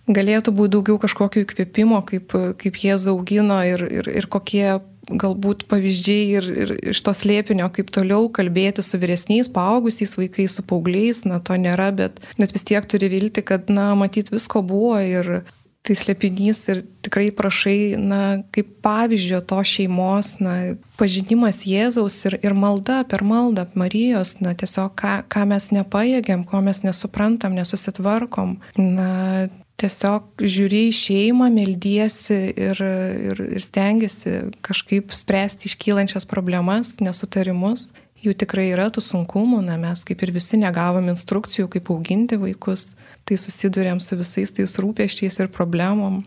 galėtų 0.08 0.54
būti 0.56 0.76
daugiau 0.78 1.00
kažkokio 1.02 1.44
įkvėpimo, 1.46 2.02
kaip, 2.08 2.36
kaip 2.62 2.80
jie 2.84 2.96
zaugino 3.02 3.60
ir, 3.68 3.84
ir, 4.00 4.12
ir 4.22 4.30
kokie 4.32 4.80
galbūt 5.08 5.66
pavyzdžiai 5.72 6.24
ir, 6.36 6.48
ir 6.64 6.74
iš 6.92 7.02
to 7.06 7.14
slėpinio, 7.16 7.70
kaip 7.74 7.92
toliau 7.96 8.28
kalbėti 8.34 8.84
su 8.84 9.00
vyresniais, 9.00 9.48
paaugusiais 9.52 10.18
vaikais, 10.20 10.58
su 10.58 10.66
paaugliais, 10.68 11.24
na 11.28 11.40
to 11.40 11.56
nėra, 11.60 11.94
bet 11.96 12.20
net 12.40 12.56
vis 12.56 12.68
tiek 12.68 12.88
turi 12.90 13.10
vilti, 13.12 13.44
kad, 13.46 13.72
na, 13.72 13.94
matyt, 14.00 14.34
visko 14.34 14.64
buvo 14.68 14.98
ir 15.00 15.46
tai 15.88 15.96
slėpinys 15.96 16.60
ir 16.74 16.82
tikrai 17.06 17.30
prašai, 17.32 17.96
na, 17.96 18.22
kaip 18.52 18.74
pavyzdžio 18.84 19.40
to 19.48 19.62
šeimos, 19.64 20.34
na, 20.44 20.76
pažinimas 21.00 21.62
Jėzaus 21.64 22.18
ir, 22.28 22.36
ir 22.44 22.56
malda 22.58 23.06
per 23.08 23.24
maldą 23.24 23.70
Marijos, 23.80 24.36
na, 24.44 24.52
tiesiog 24.58 24.98
ką, 25.00 25.14
ką 25.32 25.46
mes 25.54 25.70
nepajėgiam, 25.72 26.44
ko 26.50 26.60
mes 26.66 26.84
nesuprantam, 26.84 27.56
nesusitvarkom, 27.56 28.58
na, 28.76 29.48
tiesiog 29.82 30.42
žiūri 30.42 30.88
į 30.90 30.96
šeimą, 30.98 31.50
meldiesi 31.54 32.38
ir, 32.52 32.82
ir, 33.30 33.42
ir 33.58 33.64
stengiasi 33.64 34.36
kažkaip 34.66 35.14
spręsti 35.16 35.70
iškylančias 35.70 36.28
problemas, 36.30 36.98
nesutarimus. 37.04 37.92
Jų 38.18 38.34
tikrai 38.34 38.72
yra 38.72 38.88
tų 38.90 39.04
sunkumų, 39.06 39.62
na 39.68 39.76
mes 39.78 40.02
kaip 40.08 40.24
ir 40.26 40.34
visi 40.34 40.58
negavom 40.58 41.12
instrukcijų, 41.14 41.68
kaip 41.76 41.92
auginti 41.94 42.40
vaikus, 42.42 42.96
tai 43.30 43.38
susidurėm 43.38 44.02
su 44.02 44.18
visais 44.18 44.56
tais 44.58 44.74
rūpeščiais 44.82 45.38
ir 45.44 45.54
problemom. 45.54 46.24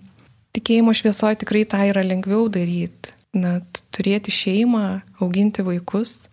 Tikėjimo 0.54 0.94
šviesoje 0.94 1.42
tikrai 1.42 1.64
tą 1.66 1.82
yra 1.90 2.06
lengviau 2.06 2.46
daryti. 2.50 3.16
Na, 3.34 3.60
turėti 3.94 4.32
šeimą, 4.34 5.02
auginti 5.22 5.62
vaikus, 5.62 6.30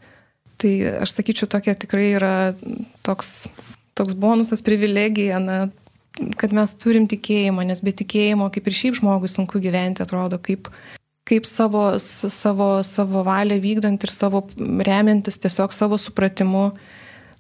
Tai 0.58 0.74
aš 1.06 1.14
sakyčiau, 1.14 1.46
tokia 1.50 1.76
tikrai 1.78 2.16
yra 2.18 2.34
toks, 3.06 3.46
toks 3.98 4.16
bonusas, 4.18 4.64
privilegija, 4.66 5.38
na, 5.38 5.58
kad 6.40 6.54
mes 6.56 6.76
turim 6.82 7.08
tikėjimą, 7.10 7.66
nes 7.68 7.82
be 7.86 7.94
tikėjimo, 7.96 8.50
kaip 8.54 8.70
ir 8.70 8.78
šiaip 8.78 9.00
žmogui 9.00 9.30
sunku 9.32 9.62
gyventi, 9.64 10.04
atrodo, 10.06 10.40
kaip, 10.44 10.70
kaip 11.28 11.48
savo, 11.50 11.90
savo, 12.02 12.70
savo 12.88 13.24
valią 13.28 13.60
vykdant 13.64 14.04
ir 14.04 14.14
savo 14.14 14.46
remiantis 14.58 15.40
tiesiog 15.44 15.76
savo 15.76 16.00
supratimu, 16.02 16.70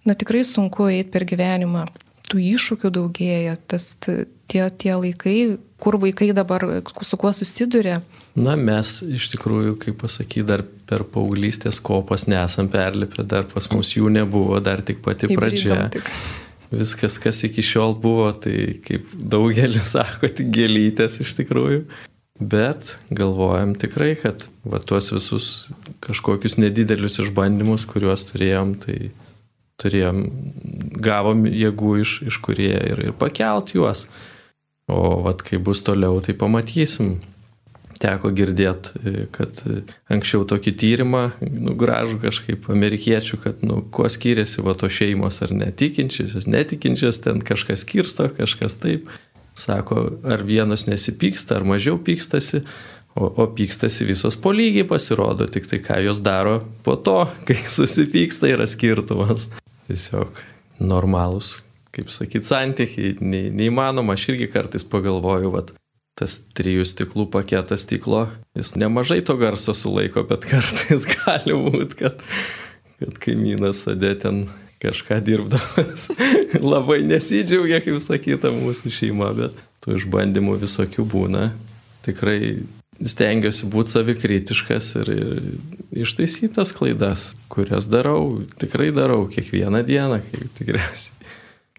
na 0.07 0.15
tikrai 0.17 0.43
sunku 0.47 0.89
eiti 0.91 1.11
per 1.13 1.27
gyvenimą. 1.27 1.87
Tų 2.27 2.41
iššūkių 2.43 2.91
daugėja, 2.91 3.53
tas 3.71 3.93
tie, 4.03 4.65
tie 4.67 4.95
laikai, 4.95 5.37
kur 5.79 5.95
vaikai 6.01 6.33
dabar 6.35 6.65
su 7.07 7.19
kuo 7.19 7.31
susiduria. 7.31 8.01
Na, 8.35 8.57
mes 8.59 8.97
iš 9.05 9.29
tikrųjų, 9.31 9.77
kaip 9.79 10.01
pasakyti, 10.01 10.43
dar 10.47 10.65
per 10.87 11.05
paauglystės 11.07 11.79
kopas 11.83 12.27
nesam 12.27 12.67
perlipę, 12.71 13.23
dar 13.23 13.47
pas 13.47 13.69
mus 13.71 13.93
jų 13.95 14.11
nebuvo, 14.11 14.59
dar 14.63 14.83
tik 14.83 14.99
pati 15.05 15.31
Taip, 15.31 15.39
pradžia. 15.39 15.87
Tik. 15.95 16.11
Viskas, 16.71 17.15
kas 17.23 17.43
iki 17.47 17.63
šiol 17.63 17.95
buvo, 18.01 18.27
tai 18.35 18.77
kaip 18.83 19.07
daugelis 19.15 19.93
sako, 19.95 20.29
tik 20.29 20.51
gėlytės 20.55 21.21
iš 21.23 21.37
tikrųjų. 21.39 21.85
Bet 22.37 22.91
galvojam 23.09 23.73
tikrai, 23.79 24.11
kad 24.19 24.45
va, 24.67 24.77
tuos 24.77 25.09
visus 25.15 25.47
kažkokius 26.05 26.59
nedidelius 26.61 27.17
išbandymus, 27.23 27.87
kuriuos 27.89 28.27
turėjom, 28.29 28.75
tai 28.83 28.97
turėjom, 29.81 30.21
gavom 31.01 31.47
jėgų 31.49 31.93
iš, 32.03 32.13
iš 32.29 32.37
kurie 32.45 32.75
ir, 32.75 33.01
ir 33.09 33.15
pakelt 33.17 33.73
juos. 33.73 34.05
O 34.87 35.23
vat, 35.25 35.41
kai 35.43 35.57
bus 35.59 35.81
toliau, 35.83 36.21
tai 36.23 36.37
pamatysim. 36.37 37.17
Teko 37.97 38.29
girdėti, 38.35 39.25
kad 39.33 39.57
anksčiau 40.13 40.43
tokį 40.45 40.73
tyrimą, 40.77 41.21
nu, 41.41 41.73
gražų 41.77 42.19
kažkaip 42.21 42.67
amerikiečių, 42.69 43.39
kad, 43.41 43.63
nu, 43.65 43.79
kuo 43.93 44.05
skiriasi 44.11 44.61
va 44.65 44.75
to 44.77 44.89
šeimos 44.91 45.41
ar 45.41 45.53
netikinčios, 45.55 46.45
netikinčios, 46.45 47.17
ten 47.23 47.41
kažkas 47.41 47.81
skirsto, 47.85 48.29
kažkas 48.37 48.77
taip. 48.83 49.09
Sako, 49.57 50.03
ar 50.29 50.43
vienos 50.45 50.85
nesipyksta, 50.85 51.57
ar 51.57 51.65
mažiau 51.65 51.97
pykstasi, 51.97 52.61
o, 53.17 53.25
o 53.25 53.47
pykstasi 53.57 54.05
visos 54.05 54.37
po 54.37 54.53
lygiai 54.53 54.85
pasirodo, 54.85 55.47
tik 55.49 55.65
tai 55.65 55.81
ką 55.81 55.97
jos 56.05 56.21
daro 56.21 56.59
po 56.85 56.99
to, 57.01 57.23
kai 57.49 57.57
susipyksta 57.65 58.51
yra 58.53 58.69
skirtumas. 58.69 59.49
Tiesiog 59.89 60.37
normalūs, 60.83 61.55
kaip 61.95 62.13
sakyt, 62.13 62.45
santykiai, 62.45 63.15
ne, 63.25 63.47
neįmanoma, 63.57 64.13
aš 64.13 64.29
irgi 64.35 64.51
kartais 64.53 64.85
pagalvoju, 64.85 65.49
vat, 65.55 65.73
tas 66.17 66.39
trijų 66.57 66.85
stiklų 66.87 67.27
paketas 67.33 67.85
stiklo, 67.85 68.27
jis 68.57 68.73
nemažai 68.79 69.19
to 69.25 69.37
garso 69.37 69.75
sulaiko, 69.77 70.25
bet 70.27 70.47
kartais 70.51 71.05
gali 71.11 71.57
būti, 71.57 71.99
kad, 72.01 72.23
kad 73.01 73.19
kaimynas 73.23 73.85
sėdė 73.85 74.15
ten 74.23 74.47
kažką 74.81 75.19
dirbdamas. 75.25 76.09
Labai 76.73 77.01
nesidžiaugia, 77.05 77.81
kaip 77.85 78.01
sakyta, 78.03 78.51
mūsų 78.53 78.93
šeima, 78.93 79.31
bet 79.37 79.57
tų 79.85 79.97
išbandymų 80.01 80.57
visokių 80.65 81.05
būna. 81.09 81.49
Tikrai 82.05 82.39
stengiuosi 83.05 83.69
būti 83.69 83.93
savikritiškas 83.93 84.89
ir, 85.01 85.11
ir 85.13 86.01
ištaisyti 86.05 86.49
tas 86.55 86.73
klaidas, 86.73 87.31
kurias 87.51 87.89
darau, 87.91 88.43
tikrai 88.57 88.89
darau 88.95 89.25
kiekvieną 89.29 89.83
dieną, 89.85 90.21
kaip 90.25 90.49
tikriausiai. 90.57 91.13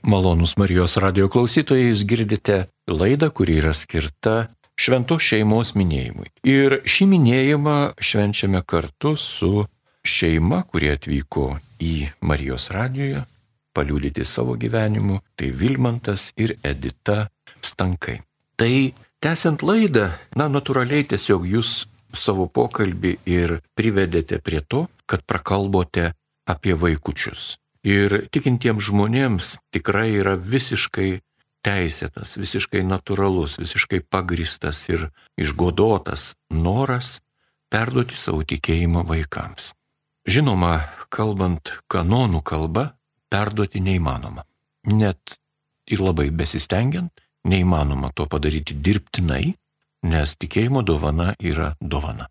Malonus 0.03 0.55
Marijos 0.57 0.97
radio 1.03 1.27
klausytojai, 1.29 1.91
jūs 1.91 2.05
girdite 2.07 2.59
laidą, 2.87 3.31
kuri 3.35 3.59
yra 3.59 3.73
skirta 3.75 4.49
šventos 4.79 5.25
šeimos 5.27 5.75
minėjimui. 5.79 6.31
Ir 6.47 6.81
šį 6.87 7.09
minėjimą 7.15 7.79
švenčiame 7.99 8.63
kartu 8.63 9.17
su 9.19 9.67
šeima, 10.07 10.63
kurie 10.71 10.95
atvyko 10.95 11.51
į 11.83 12.13
Marijos 12.23 12.71
radijoje 12.75 13.25
paliūdyti 13.79 14.25
savo 14.27 14.57
gyvenimu, 14.59 15.21
tai 15.39 15.53
Vilmantas 15.55 16.33
ir 16.41 16.57
Edita 16.67 17.29
Stankai. 17.63 18.19
Tai 18.59 18.73
tęsiant 19.23 19.63
laidą, 19.63 20.11
na, 20.39 20.49
natūraliai 20.51 21.07
tiesiog 21.07 21.47
jūs 21.47 21.87
savo 22.15 22.49
pokalbį 22.51 23.19
ir 23.29 23.59
privedėte 23.79 24.41
prie 24.43 24.63
to, 24.67 24.87
kad 25.07 25.23
prakalbote 25.27 26.13
apie 26.49 26.75
vaikučius. 26.75 27.57
Ir 27.87 28.27
tikintiems 28.35 28.89
žmonėms 28.91 29.57
tikrai 29.75 30.11
yra 30.19 30.35
visiškai 30.35 31.21
teisėtas, 31.63 32.37
visiškai 32.39 32.83
natūralus, 32.87 33.59
visiškai 33.61 34.03
pagristas 34.11 34.81
ir 34.91 35.09
išgodotas 35.39 36.33
noras 36.51 37.19
perduoti 37.71 38.17
savo 38.17 38.43
tikėjimą 38.49 39.05
vaikams. 39.07 39.73
Žinoma, 40.29 40.73
kalbant 41.09 41.73
kanonų 41.89 42.43
kalba, 42.45 42.93
perduoti 43.33 43.81
neįmanoma. 43.81 44.45
Net 44.89 45.39
ir 45.89 46.03
labai 46.05 46.29
besistengiant, 46.35 47.13
neįmanoma 47.49 48.13
to 48.17 48.27
padaryti 48.29 48.77
dirbtinai, 48.77 49.55
nes 50.09 50.35
tikėjimo 50.37 50.83
dovana 50.87 51.33
yra 51.41 51.73
dovana. 51.81 52.29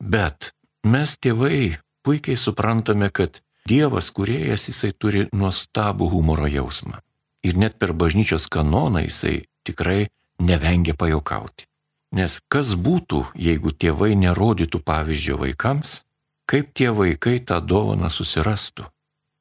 Bet 0.00 0.52
mes 0.88 1.16
tėvai 1.20 1.76
puikiai 2.04 2.36
suprantame, 2.40 3.10
kad 3.12 3.43
Dievas 3.64 4.10
kuriejas 4.12 4.68
jisai 4.68 4.92
turi 4.92 5.22
nuostabų 5.32 6.10
humoro 6.12 6.44
jausmą. 6.44 6.98
Ir 7.44 7.56
net 7.56 7.78
per 7.80 7.94
bažnyčios 7.96 8.44
kanoną 8.52 9.06
jisai 9.06 9.46
tikrai 9.64 10.10
nevengia 10.38 10.92
pajokauti. 10.92 11.64
Nes 12.12 12.38
kas 12.52 12.74
būtų, 12.76 13.24
jeigu 13.34 13.72
tėvai 13.72 14.12
nerodytų 14.20 14.80
pavyzdžio 14.84 15.38
vaikams, 15.40 16.04
kaip 16.44 16.74
tie 16.76 16.92
vaikai 16.92 17.40
tą 17.40 17.58
dovaną 17.64 18.12
susirastų, 18.12 18.84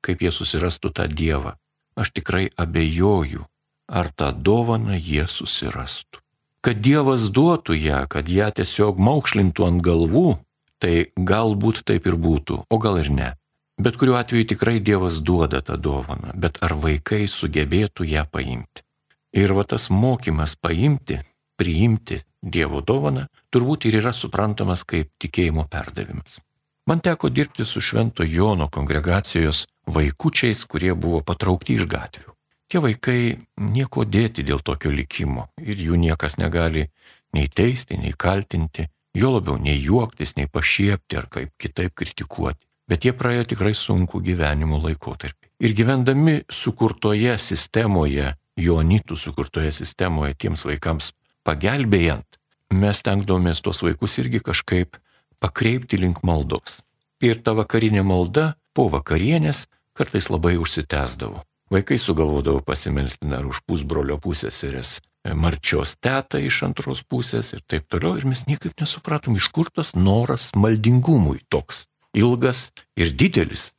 kaip 0.02 0.24
jie 0.24 0.32
susirastų 0.32 0.94
tą 0.96 1.06
Dievą. 1.12 1.58
Aš 2.00 2.16
tikrai 2.16 2.48
abejoju, 2.56 3.44
ar 3.92 4.10
tą 4.10 4.32
dovaną 4.32 4.96
jie 4.98 5.28
susirastų. 5.28 6.24
Kad 6.64 6.80
Dievas 6.80 7.28
duotų 7.28 7.76
ją, 7.76 8.08
kad 8.08 8.32
ją 8.32 8.48
tiesiog 8.56 8.98
maukšlintų 8.98 9.68
ant 9.68 9.84
galvų, 9.84 10.40
tai 10.80 11.12
galbūt 11.20 11.84
taip 11.84 12.08
ir 12.08 12.16
būtų, 12.16 12.64
o 12.72 12.78
gal 12.80 13.04
ir 13.04 13.12
ne. 13.12 13.34
Bet 13.78 13.98
kuriuo 13.98 14.18
atveju 14.20 14.46
tikrai 14.54 14.80
Dievas 14.80 15.20
duoda 15.26 15.62
tą 15.62 15.78
dovaną, 15.78 16.34
bet 16.38 16.60
ar 16.62 16.76
vaikai 16.78 17.26
sugebėtų 17.28 18.06
ją 18.06 18.26
paimti. 18.30 18.86
Ir 19.34 19.54
va 19.58 19.64
tas 19.66 19.90
mokymas 19.90 20.54
paimti, 20.56 21.18
priimti 21.58 22.22
Dievo 22.44 22.82
dovaną 22.86 23.26
turbūt 23.50 23.88
ir 23.88 24.02
yra 24.02 24.12
suprantamas 24.14 24.84
kaip 24.86 25.10
tikėjimo 25.18 25.66
perdavimas. 25.72 26.38
Man 26.86 27.00
teko 27.00 27.30
dirbti 27.30 27.66
su 27.66 27.82
Švento 27.82 28.24
Jono 28.28 28.68
kongregacijos 28.68 29.66
vaikučiais, 29.88 30.66
kurie 30.68 30.94
buvo 30.94 31.22
patraukti 31.24 31.78
iš 31.80 31.88
gatvių. 31.88 32.34
Tie 32.68 32.82
vaikai 32.84 33.38
nieko 33.62 34.04
dėti 34.04 34.44
dėl 34.44 34.60
tokio 34.60 34.92
likimo 34.92 35.48
ir 35.62 35.80
jų 35.80 35.96
niekas 36.02 36.38
negali 36.38 36.90
nei 37.34 37.48
teisti, 37.48 37.98
nei 37.98 38.14
kaltinti, 38.18 38.90
jo 39.16 39.32
labiau 39.38 39.58
nei 39.58 39.80
juoktis, 39.80 40.36
nei 40.36 40.52
pašiepti 40.52 41.18
ar 41.18 41.30
kaip 41.32 41.56
kitaip 41.58 41.96
kritikuoti. 41.96 42.68
Bet 42.90 43.06
jie 43.08 43.14
praėjo 43.16 43.48
tikrai 43.54 43.72
sunku 43.78 44.20
gyvenimo 44.24 44.80
laikotarpį. 44.84 45.50
Ir 45.64 45.76
gyvendami 45.78 46.42
sukurtoje 46.52 47.38
sistemoje, 47.40 48.34
Jonitų 48.60 49.16
sukurtoje 49.18 49.72
sistemoje 49.74 50.36
tiems 50.38 50.66
vaikams 50.68 51.14
pagelbėjant, 51.48 52.38
mes 52.76 53.00
tenkdomės 53.06 53.64
tuos 53.64 53.80
vaikus 53.82 54.20
irgi 54.22 54.44
kažkaip 54.44 55.00
pakreipti 55.42 55.98
link 55.98 56.22
maldos. 56.28 56.82
Ir 57.24 57.40
ta 57.42 57.56
vakarinė 57.56 58.04
malda 58.06 58.54
po 58.76 58.90
vakarienės 58.92 59.66
kartais 59.98 60.30
labai 60.30 60.58
užsitęsdavo. 60.62 61.42
Vaikai 61.74 61.98
sugalvodavo 61.98 62.60
pasimelsti 62.62 63.32
ar 63.34 63.48
už 63.48 63.64
pusbrolio 63.66 64.20
pusėserės 64.22 65.00
marčios 65.32 65.96
tetą 66.04 66.42
iš 66.44 66.60
antros 66.68 67.02
pusės 67.08 67.54
ir 67.56 67.64
taip 67.66 67.88
toliau. 67.88 68.20
Ir 68.20 68.28
mes 68.28 68.44
niekaip 68.50 68.76
nesupratom, 68.82 69.40
iš 69.40 69.48
kur 69.56 69.72
tas 69.72 69.96
noras 69.96 70.52
maldingumui 70.54 71.40
toks 71.50 71.86
ilgas 72.14 72.72
ir 72.98 73.14
didelis. 73.18 73.72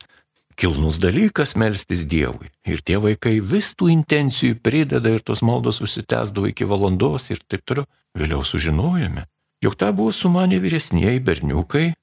Kilnus 0.55 1.01
dalykas 1.03 1.57
melstis 1.59 2.05
Dievui. 2.07 2.47
Ir 2.63 2.79
tie 2.79 2.95
vaikai 3.01 3.41
vis 3.43 3.73
tų 3.75 3.89
intencijų 3.91 4.61
prideda 4.63 5.11
ir 5.11 5.23
tos 5.23 5.43
maldos 5.43 5.81
užsitęsdavo 5.83 6.47
iki 6.53 6.67
valandos 6.67 7.27
ir 7.33 7.43
taip 7.43 7.65
toliau. 7.67 7.89
Vėliau 8.15 8.45
sužinojome, 8.47 9.25
Juk 9.65 9.75
tą 9.75 9.89
buvo 9.97 10.11
sumanę 10.13 10.59
vyresnieji 10.61 11.21
berniukai, 11.25 11.93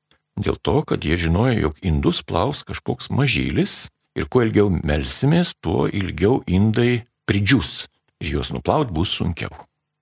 dėl 0.41 0.57
to, 0.67 0.81
kad 0.89 1.05
jie 1.05 1.19
žinojo, 1.21 1.59
jog 1.67 1.77
indus 1.85 2.23
plaus 2.27 2.65
kažkoks 2.67 3.11
mažylis 3.15 3.93
ir 4.19 4.27
kuo 4.27 4.43
ilgiau 4.43 4.73
melsimės, 4.73 5.53
tuo 5.63 5.87
ilgiau 5.87 6.41
indai 6.51 7.05
pridžius 7.29 7.87
ir 8.19 8.33
juos 8.35 8.51
nuplaut 8.51 8.91
bus 8.91 9.13
sunkiau. 9.19 9.53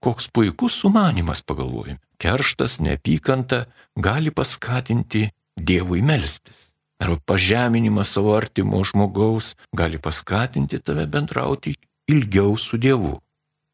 Koks 0.00 0.30
puikus 0.32 0.78
sumanimas, 0.80 1.42
pagalvojim. 1.44 1.98
Kerštas, 2.16 2.78
neapykanta 2.80 3.66
gali 3.96 4.32
paskatinti 4.32 5.26
Dievui 5.60 6.02
melstis. 6.02 6.70
Arba 7.00 7.16
pažeminimas 7.24 8.12
savo 8.12 8.34
artimo 8.36 8.82
žmogaus 8.84 9.54
gali 9.72 9.98
paskatinti 9.98 10.80
tave 10.84 11.06
bendrauti 11.06 11.74
ilgiau 12.08 12.56
su 12.56 12.76
Dievu. 12.76 13.14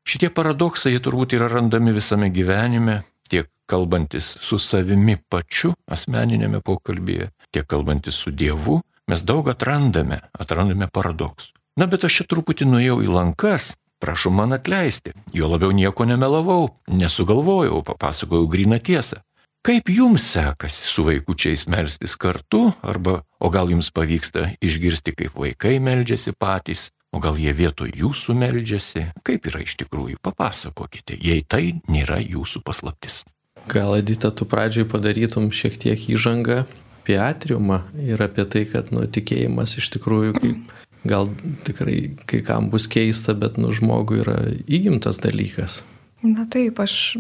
Šitie 0.07 0.31
paradoksai 0.31 0.99
turbūt 1.03 1.35
yra 1.35 1.49
randami 1.51 1.95
visame 1.97 2.29
gyvenime, 2.31 3.01
tiek 3.27 3.49
kalbantis 3.67 4.37
su 4.39 4.59
savimi 4.63 5.17
pačiu 5.31 5.73
asmeninėme 5.91 6.61
pokalbėje, 6.63 7.33
tiek 7.51 7.67
kalbantis 7.67 8.15
su 8.15 8.31
Dievu, 8.31 8.79
mes 9.11 9.25
daug 9.27 9.51
atrandame, 9.51 10.21
atrandame 10.39 10.87
paradoksų. 10.87 11.51
Na 11.77 11.91
bet 11.91 12.07
aš 12.07 12.21
čia 12.21 12.29
truputį 12.31 12.69
nuėjau 12.71 13.01
į 13.05 13.11
lankas, 13.13 13.75
prašau 14.01 14.31
man 14.33 14.55
atleisti, 14.57 15.13
jo 15.35 15.51
labiau 15.51 15.75
nieko 15.75 16.07
nemelavau, 16.09 16.77
nesugalvojau, 16.89 17.83
papasakojau 17.91 18.47
gryną 18.49 18.79
tiesą. 18.79 19.21
Kaip 19.67 19.89
jums 19.91 20.23
sekasi 20.31 20.85
su 20.87 21.03
vaikučiais 21.03 21.65
melstis 21.67 22.13
kartu, 22.15 22.69
arba 22.87 23.17
o 23.43 23.49
gal 23.51 23.73
jums 23.73 23.89
pavyksta 23.91 24.53
išgirsti, 24.63 25.11
kaip 25.19 25.35
vaikai 25.35 25.81
meldžiasi 25.83 26.37
patys, 26.39 26.85
o 27.11 27.19
gal 27.19 27.35
jie 27.35 27.51
vietoj 27.51 27.91
jūsų 27.99 28.37
meldžiasi, 28.39 29.03
kaip 29.27 29.49
yra 29.51 29.65
iš 29.65 29.75
tikrųjų, 29.81 30.21
papasakokite, 30.23 31.19
jei 31.19 31.43
tai 31.43 31.81
nėra 31.91 32.21
jūsų 32.23 32.63
paslaptis. 32.63 33.25
Gal 33.67 33.97
Edita, 33.99 34.31
tu 34.31 34.47
pradžioj 34.47 34.87
padarytum 34.93 35.51
šiek 35.51 35.75
tiek 35.83 36.07
įžangą 36.15 36.61
apie 37.01 37.19
atriumą 37.19 37.81
ir 37.99 38.23
apie 38.23 38.47
tai, 38.47 38.69
kad 38.71 38.95
nu, 38.95 39.03
tikėjimas 39.11 39.81
iš 39.83 39.91
tikrųjų 39.99 40.39
kaip 40.39 40.73
gal 41.11 41.27
tikrai 41.67 42.15
kai 42.23 42.45
kam 42.47 42.71
bus 42.71 42.87
keista, 42.87 43.35
bet 43.35 43.59
nu, 43.59 43.75
žmogui 43.75 44.23
yra 44.23 44.39
įgimtas 44.71 45.19
dalykas. 45.27 45.83
Na 46.25 46.47
taip, 46.51 46.81
aš, 46.81 47.17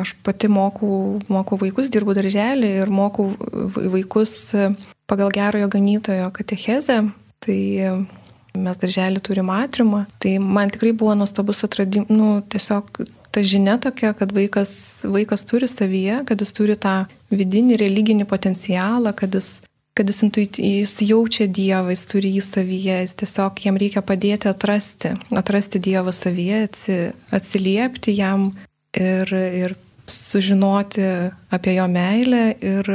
aš 0.00 0.16
pati 0.26 0.48
mokau, 0.50 1.20
mokau 1.30 1.58
vaikus, 1.60 1.90
dirbu 1.92 2.16
darželį 2.16 2.72
ir 2.82 2.90
mokau 2.92 3.30
vaikus 3.94 4.50
pagal 5.06 5.30
gerojo 5.34 5.70
ganytojo 5.72 6.30
katechezę. 6.34 7.00
Tai 7.46 7.60
mes 8.56 8.80
darželį 8.80 9.22
turim 9.24 9.52
atrimą. 9.52 10.04
Tai 10.22 10.36
man 10.42 10.72
tikrai 10.72 10.94
buvo 10.96 11.14
nuostabus 11.18 11.62
atradimas, 11.66 12.10
nu, 12.10 12.40
tiesiog 12.50 13.02
ta 13.30 13.42
žinia 13.44 13.76
tokia, 13.82 14.14
kad 14.16 14.32
vaikas, 14.32 14.72
vaikas 15.12 15.44
turi 15.48 15.68
savyje, 15.68 16.22
kad 16.28 16.40
jis 16.40 16.54
turi 16.56 16.76
tą 16.80 17.02
vidinį 17.28 17.76
religinį 17.82 18.24
potencialą, 18.30 19.12
kad 19.16 19.34
jis 19.36 19.58
kad 19.96 20.10
jis, 20.10 20.22
intuit, 20.26 20.58
jis 20.60 20.98
jaučia 21.00 21.46
Dievą, 21.48 21.88
jis 21.94 22.04
turi 22.10 22.34
jį 22.34 22.42
savyje, 22.44 22.98
jis 23.06 23.14
tiesiog 23.16 23.62
jam 23.64 23.78
reikia 23.80 24.02
padėti 24.04 24.50
atrasti, 24.50 25.14
atrasti 25.32 25.80
Dievą 25.80 26.12
savyje, 26.12 26.58
atsi, 26.68 26.96
atsiliepti 27.32 28.12
jam 28.18 28.50
ir, 28.92 29.32
ir 29.32 29.76
sužinoti 30.06 31.06
apie 31.50 31.78
jo 31.78 31.88
meilę 31.88 32.44
ir, 32.60 32.92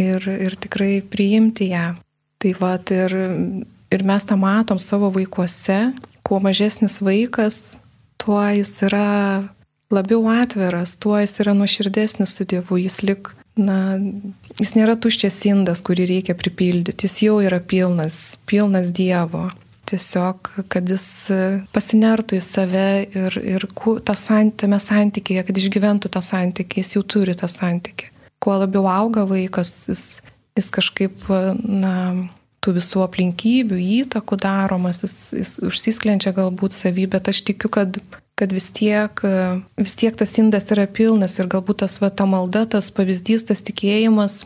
ir, 0.00 0.28
ir 0.48 0.56
tikrai 0.64 1.02
priimti 1.04 1.68
ją. 1.74 1.92
Tai 2.40 2.56
va, 2.60 2.74
ir, 2.96 3.18
ir 3.92 4.08
mes 4.08 4.24
tą 4.24 4.40
matom 4.40 4.80
savo 4.80 5.12
vaikuose, 5.12 5.92
kuo 6.24 6.40
mažesnis 6.40 7.02
vaikas, 7.04 7.76
tuo 8.16 8.40
jis 8.56 8.72
yra 8.88 9.44
labiau 9.92 10.24
atviras, 10.32 10.96
tuo 10.96 11.20
jis 11.20 11.36
yra 11.44 11.52
nuoširdesnis 11.56 12.32
su 12.32 12.48
Dievu, 12.48 12.80
jis 12.80 13.02
lik 13.04 13.34
na, 13.56 13.98
jis 14.58 14.74
nėra 14.76 14.96
tuščias 14.98 15.36
indas, 15.50 15.82
kurį 15.86 16.08
reikia 16.10 16.36
pripildyti, 16.38 17.06
jis 17.08 17.20
jau 17.26 17.38
yra 17.44 17.60
pilnas, 17.60 18.38
pilnas 18.48 18.92
Dievo. 18.94 19.50
Tiesiog, 19.84 20.48
kad 20.72 20.88
jis 20.88 21.06
pasinertų 21.76 22.38
į 22.38 22.42
save 22.42 22.86
ir, 23.04 23.34
ir 23.44 23.66
santymę 24.16 24.78
santykėje, 24.80 25.42
kad 25.44 25.60
išgyventų 25.60 26.08
tą 26.08 26.22
santykį, 26.24 26.80
jis 26.80 26.94
jau 26.96 27.02
turi 27.04 27.34
tą 27.36 27.50
santykį. 27.52 28.08
Kuo 28.40 28.56
labiau 28.62 28.88
auga 28.88 29.26
vaikas, 29.28 29.74
jis, 29.90 30.06
jis 30.56 30.70
kažkaip, 30.72 31.28
na, 31.68 31.92
tų 32.64 32.78
visų 32.78 33.04
aplinkybių, 33.04 33.78
įtakų 34.00 34.40
daromas, 34.40 35.02
jis, 35.04 35.16
jis 35.36 35.52
užsisklenčia 35.68 36.32
galbūt 36.36 36.76
savy, 36.76 37.04
bet 37.10 37.28
aš 37.28 37.44
tikiu, 37.50 37.68
kad 37.68 38.00
kad 38.38 38.52
vis 38.52 38.70
tiek, 38.74 39.20
vis 39.78 39.94
tiek 39.98 40.16
tas 40.18 40.34
indas 40.42 40.66
yra 40.74 40.88
pilnas 40.90 41.38
ir 41.38 41.50
galbūt 41.50 41.84
tas 41.84 42.00
va, 42.02 42.10
ta 42.10 42.26
malda, 42.26 42.64
tas 42.66 42.90
pavyzdys, 42.94 43.46
tas 43.50 43.62
tikėjimas 43.62 44.42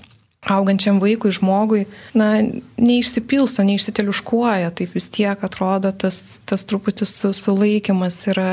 augančiam 0.48 1.00
vaikui, 1.02 1.32
žmogui, 1.34 1.86
na, 2.16 2.38
neišsipilsto, 2.78 3.64
neišsiteliuškuoja, 3.66 4.70
taip 4.76 4.94
vis 4.96 5.08
tiek 5.12 5.42
atrodo 5.44 5.90
tas, 5.92 6.38
tas 6.48 6.64
truputį 6.68 7.08
su, 7.08 7.32
sulaikimas 7.36 8.20
yra 8.30 8.52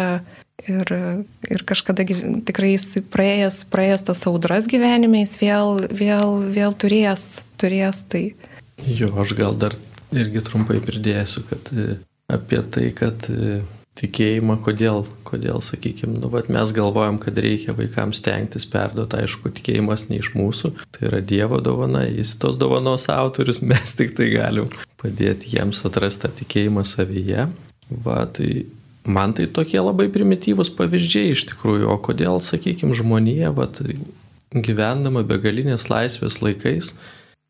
ir, 0.65 0.91
ir 1.51 1.65
kažkada 1.67 2.07
tikrai 2.47 2.73
jis 2.73 2.99
praėjęs, 3.13 3.61
praėjęs 3.71 4.05
tas 4.09 4.23
audras 4.31 4.69
gyvenime, 4.71 5.21
jis 5.23 5.37
vėl, 5.41 5.85
vėl, 5.91 6.39
vėl 6.55 6.75
turės, 6.79 7.39
turės 7.61 8.03
tai. 8.09 8.25
Jo, 8.87 9.11
aš 9.21 9.35
gal 9.37 9.55
dar 9.59 9.77
irgi 10.15 10.43
trumpai 10.47 10.81
pridėsiu, 10.83 11.45
kad 11.49 11.71
apie 12.31 12.61
tai, 12.71 12.89
kad 12.97 13.29
tikėjimą, 13.95 14.57
kodėl, 14.65 15.05
kodėl 15.27 15.61
sakykime, 15.63 16.17
nu, 16.19 16.29
vat, 16.33 16.49
mes 16.51 16.71
galvojam, 16.75 17.17
kad 17.21 17.37
reikia 17.39 17.75
vaikams 17.77 18.19
stengtis 18.19 18.67
perduoti, 18.67 19.21
aišku, 19.23 19.51
tikėjimas 19.55 20.07
ne 20.09 20.19
iš 20.19 20.33
mūsų, 20.35 20.73
tai 20.95 21.07
yra 21.09 21.21
Dievo 21.23 21.61
dovana, 21.63 22.03
jis 22.09 22.35
tos 22.41 22.59
dovanos 22.59 23.07
autorius, 23.11 23.61
mes 23.71 23.95
tik 23.95 24.15
tai 24.17 24.31
galim 24.33 24.71
padėti 25.01 25.55
jiems 25.55 25.83
atrasti 25.87 26.25
tą 26.25 26.33
tikėjimą 26.41 26.83
savyje. 26.87 27.47
Va, 28.05 28.23
tai 28.25 28.65
man 29.05 29.35
tai 29.37 29.45
tokie 29.47 29.79
labai 29.79 30.09
primityvus 30.11 30.73
pavyzdžiai 30.75 31.35
iš 31.35 31.45
tikrųjų, 31.51 31.87
o 31.93 31.97
kodėl, 32.01 32.41
sakykime, 32.43 32.97
žmonija, 32.97 33.53
va, 33.55 33.69
gyvendama 34.55 35.23
begalinės 35.27 35.87
laisvės 35.91 36.41
laikais, 36.41 36.95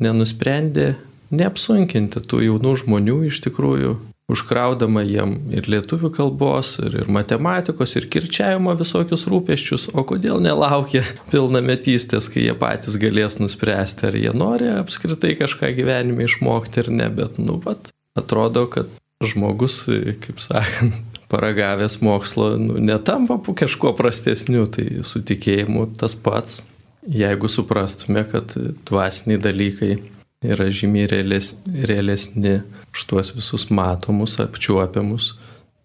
nenusprendė 0.04 0.96
neapsunkinti 1.34 2.22
tų 2.22 2.44
jaunų 2.50 2.76
žmonių 2.84 3.22
iš 3.30 3.42
tikrųjų 3.48 3.96
užkraudama 4.32 5.04
jiem 5.06 5.36
ir 5.54 5.68
lietuvių 5.70 6.10
kalbos, 6.16 6.76
ir, 6.82 6.98
ir 7.04 7.10
matematikos, 7.14 7.94
ir 8.00 8.08
kirčiavimo 8.12 8.74
visokius 8.78 9.28
rūpeščius, 9.30 9.90
o 9.94 10.06
kodėl 10.08 10.42
nelaukia 10.44 11.04
pilnametystės, 11.32 12.30
kai 12.34 12.48
jie 12.48 12.56
patys 12.58 12.98
galės 13.02 13.38
nuspręsti, 13.42 14.10
ar 14.10 14.18
jie 14.18 14.34
nori 14.36 14.72
apskritai 14.80 15.36
kažką 15.40 15.74
gyvenime 15.78 16.26
išmokti 16.26 16.86
ar 16.86 16.94
ne, 17.02 17.10
bet, 17.14 17.38
nu, 17.42 17.60
vat, 17.66 17.92
atrodo, 18.18 18.66
kad 18.72 18.90
žmogus, 19.26 19.84
kaip 20.26 20.42
sakant, 20.44 20.98
paragavęs 21.30 22.00
mokslo, 22.06 22.56
nu, 22.62 22.80
netampa 22.82 23.38
kažkuo 23.58 23.94
prastesniu, 23.98 24.66
tai 24.70 25.04
su 25.06 25.22
tikėjimu 25.26 25.88
tas 26.00 26.18
pats, 26.18 26.64
jeigu 27.06 27.50
suprastume, 27.52 28.26
kad 28.30 28.54
dvasiniai 28.90 29.42
dalykai 29.42 29.96
yra 30.54 30.68
žymiai 30.70 31.10
reales, 31.12 31.56
realesni 31.90 32.60
už 32.94 33.06
tuos 33.10 33.34
visus 33.36 33.68
matomus, 33.70 34.38
apčiuopiamus. 34.44 35.34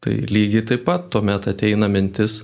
Tai 0.01 0.15
lygiai 0.31 0.65
taip 0.65 0.87
pat 0.87 1.11
tuomet 1.13 1.49
ateina 1.51 1.89
mintis 1.93 2.43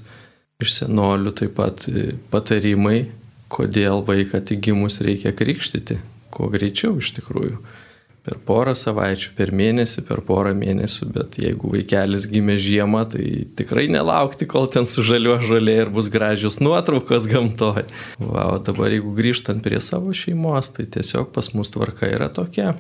iš 0.63 0.75
senolių 0.81 1.33
taip 1.37 1.57
pat 1.57 1.87
patarimai, 2.33 3.07
kodėl 3.53 4.03
vaiką 4.05 4.43
tik 4.45 4.65
gimus 4.67 5.01
reikia 5.05 5.33
krikštyti, 5.37 6.01
kuo 6.35 6.51
greičiau 6.53 6.97
iš 7.01 7.15
tikrųjų 7.19 7.61
per 8.27 8.41
porą 8.43 8.75
savaičių, 8.75 9.31
per 9.39 9.53
mėnesį, 9.55 10.03
per 10.09 10.21
porą 10.27 10.51
mėnesių, 10.59 11.07
bet 11.15 11.37
jeigu 11.39 11.71
vaikelis 11.71 12.27
gimė 12.27 12.57
žiemą, 12.59 13.05
tai 13.13 13.27
tikrai 13.59 13.87
nelaukti, 13.93 14.49
kol 14.51 14.67
ten 14.73 14.89
sužaliuo 14.91 15.37
žalė 15.47 15.77
ir 15.85 15.93
bus 15.95 16.11
gražios 16.11 16.59
nuotraukos 16.59 17.29
gamtoje. 17.31 17.87
Wow, 18.19 18.59
dabar 18.67 18.91
jeigu 18.91 19.15
grįžtant 19.15 19.63
prie 19.63 19.79
savo 19.85 20.11
šeimos, 20.11 20.73
tai 20.75 20.89
tiesiog 20.91 21.31
pas 21.37 21.53
mus 21.55 21.71
tvarka 21.71 22.11
yra 22.11 22.27
tokia. 22.27 22.75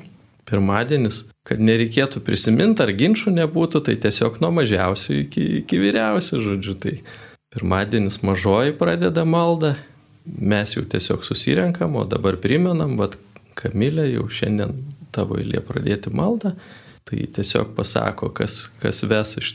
Pirmadienis, 0.47 1.25
kad 1.47 1.63
nereikėtų 1.63 2.23
prisiminti 2.27 2.83
ar 2.83 2.91
ginčių 2.99 3.35
nebūtų, 3.39 3.85
tai 3.87 3.97
tiesiog 4.03 4.41
nuo 4.43 4.51
mažiausių 4.59 5.21
iki, 5.25 5.47
iki 5.63 5.79
vyriausių, 5.83 6.43
žodžiu. 6.43 6.75
Tai 6.83 6.97
pirmadienis 7.55 8.19
mažoji 8.27 8.75
pradeda 8.79 9.23
maldą, 9.27 9.77
mes 10.27 10.75
jau 10.75 10.83
tiesiog 10.83 11.23
susirenkam, 11.27 11.95
o 11.99 12.03
dabar 12.07 12.39
primenam, 12.43 12.99
vad 12.99 13.15
Kamilė 13.57 14.05
jau 14.11 14.27
šiandien 14.29 14.75
tavo 15.17 15.41
eilė 15.41 15.63
pradėti 15.65 16.13
maldą, 16.15 16.55
tai 17.07 17.23
tiesiog 17.33 17.71
pasako, 17.77 18.33
kas, 18.35 18.57
kas 18.83 19.05
ves, 19.07 19.37
iš 19.39 19.53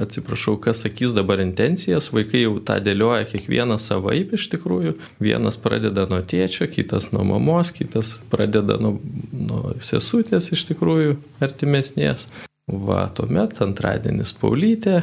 atsiprašau, 0.00 0.56
kas 0.64 0.80
sakys 0.86 1.12
dabar 1.16 1.42
intencijas, 1.44 2.08
vaikai 2.14 2.46
jau 2.46 2.54
tą 2.64 2.78
dėlioja 2.80 3.26
kiekvieną 3.28 3.76
savaip 3.82 4.32
iš 4.38 4.46
tikrųjų, 4.54 4.94
vienas 5.20 5.60
pradeda 5.60 6.06
nuo 6.08 6.22
tėčio, 6.24 6.64
kitas 6.72 7.10
nuo 7.12 7.26
mamos, 7.28 7.74
kitas 7.76 8.16
pradeda 8.32 8.78
nuo, 8.80 8.96
nuo 9.32 9.74
sesutės 9.84 10.48
iš 10.56 10.64
tikrųjų 10.70 11.18
artimesnės. 11.44 12.30
Va, 12.68 13.06
tuomet 13.16 13.60
antradienis 13.64 14.32
Paulytė, 14.36 15.02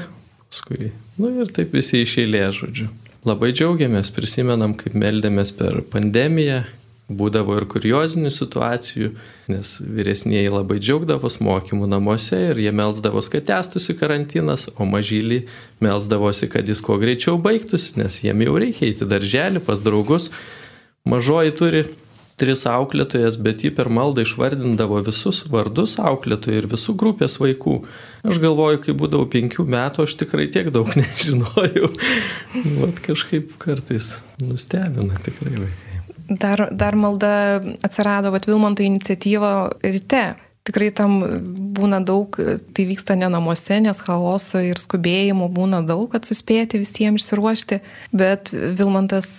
paskui, 0.50 0.92
nu 1.22 1.32
ir 1.42 1.54
taip 1.54 1.74
visi 1.74 2.02
iš 2.02 2.20
eilės, 2.22 2.60
žodžiu. 2.64 2.90
Labai 3.26 3.52
džiaugiamės, 3.54 4.12
prisimenam, 4.14 4.76
kaip 4.78 4.94
meldėmės 4.98 5.54
per 5.58 5.80
pandemiją, 5.94 6.64
Būdavo 7.06 7.54
ir 7.60 7.68
kuriozinių 7.70 8.32
situacijų, 8.34 9.12
nes 9.54 9.76
vyresnieji 9.78 10.50
labai 10.50 10.80
džiaugdavos 10.82 11.38
mokymų 11.38 11.86
namuose 11.92 12.40
ir 12.48 12.62
jie 12.64 12.72
melzdavos, 12.74 13.30
kad 13.30 13.46
tęstųsi 13.46 13.94
karantinas, 14.00 14.72
o 14.82 14.88
mažylį 14.90 15.44
melzdavosi, 15.86 16.50
kad 16.50 16.66
jis 16.66 16.82
kuo 16.82 16.98
greičiau 16.98 17.38
baigtųsi, 17.38 18.00
nes 18.02 18.18
jiem 18.26 18.42
jau 18.48 18.58
reikia 18.58 18.90
eiti 18.90 19.06
darželį 19.06 19.62
pas 19.68 19.86
draugus. 19.86 20.32
Mažoji 21.06 21.54
turi 21.60 21.86
tris 22.42 22.66
auklėtojas, 22.66 23.38
bet 23.38 23.62
ji 23.62 23.70
per 23.78 23.92
maldą 23.94 24.26
išvardindavo 24.26 24.98
visus 25.06 25.46
vardus 25.46 26.00
auklėtojų 26.02 26.58
ir 26.64 26.72
visų 26.74 26.98
grupės 26.98 27.38
vaikų. 27.38 27.80
Aš 28.26 28.42
galvoju, 28.42 28.82
kai 28.82 28.98
būdavau 28.98 29.30
penkių 29.30 29.70
metų, 29.70 30.10
aš 30.10 30.18
tikrai 30.26 30.50
tiek 30.50 30.74
daug 30.74 30.90
nežinojau. 31.00 31.94
Vat 32.82 33.04
kažkaip 33.06 33.54
kartais 33.62 34.16
nustebina 34.42 35.22
tikrai 35.22 35.60
vaikai 35.60 35.85
dar, 36.30 36.70
dar 36.72 36.96
malda 36.96 37.62
atsirado, 37.86 38.32
vad 38.32 38.48
Vilmonto 38.48 38.84
iniciatyva 38.84 39.70
ryte. 39.84 40.26
tikrai 40.66 40.88
tam 40.98 41.20
būna 41.78 42.00
daug, 42.02 42.34
tai 42.74 42.86
vyksta 42.90 43.14
ne 43.20 43.28
namuose, 43.30 43.78
nes 43.86 44.00
chaoso 44.02 44.58
ir 44.66 44.80
skubėjimo 44.82 45.46
būna 45.54 45.84
daug, 45.86 46.08
kad 46.10 46.26
suspėti 46.26 46.82
visiems 46.82 47.22
išsiruošti, 47.22 47.78
bet 48.18 48.50
Vilmantas 48.50 49.30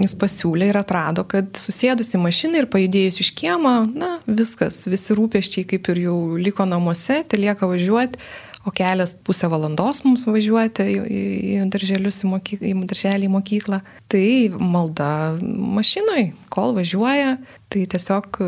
jis 0.00 0.14
pasiūlė 0.16 0.70
ir 0.70 0.78
atrado, 0.80 1.26
kad 1.28 1.52
susėdus 1.60 2.14
į 2.16 2.22
mašiną 2.22 2.62
ir 2.62 2.70
pajudėjus 2.72 3.20
iš 3.20 3.32
kiemą, 3.36 3.74
na, 3.92 4.14
viskas, 4.24 4.80
visi 4.88 5.16
rūpeščiai 5.18 5.66
kaip 5.74 5.90
ir 5.92 6.04
jau 6.06 6.16
liko 6.40 6.64
namuose, 6.68 7.20
tai 7.28 7.42
lieka 7.44 7.68
važiuoti, 7.68 8.20
o 8.66 8.72
kelias 8.74 9.14
pusę 9.24 9.48
valandos 9.48 10.02
mums 10.04 10.26
važiuoti 10.28 10.84
į, 10.84 10.98
į, 11.00 11.22
į 11.54 11.64
darželius, 11.72 12.20
į, 12.24 12.30
mokyk, 12.34 12.62
į 12.66 12.74
darželį, 12.90 13.28
į 13.28 13.32
mokyklą. 13.32 13.80
Tai 14.10 14.26
malda 14.60 15.10
mašinoj, 15.40 16.30
kol 16.52 16.76
važiuoja, 16.76 17.38
tai 17.72 17.86
tiesiog 17.90 18.40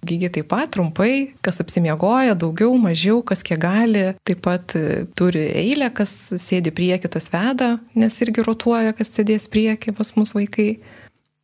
Lygiai 0.00 0.32
taip 0.32 0.46
pat 0.48 0.70
trumpai, 0.72 1.34
kas 1.44 1.60
apsimiegoja, 1.60 2.32
daugiau, 2.32 2.72
mažiau, 2.80 3.18
kas 3.26 3.42
kiek 3.44 3.58
gali, 3.60 4.06
taip 4.24 4.40
pat 4.46 4.72
e, 4.78 5.02
turi 5.12 5.42
eilę, 5.60 5.90
kas 5.92 6.14
sėdi 6.40 6.72
prieki, 6.72 7.10
tas 7.12 7.28
veda, 7.28 7.74
nes 7.92 8.16
irgi 8.24 8.46
rotuoja, 8.46 8.94
kas 8.96 9.12
sėdės 9.12 9.50
prieki 9.52 9.92
pas 9.96 10.14
mus 10.16 10.32
vaikai. 10.32 10.70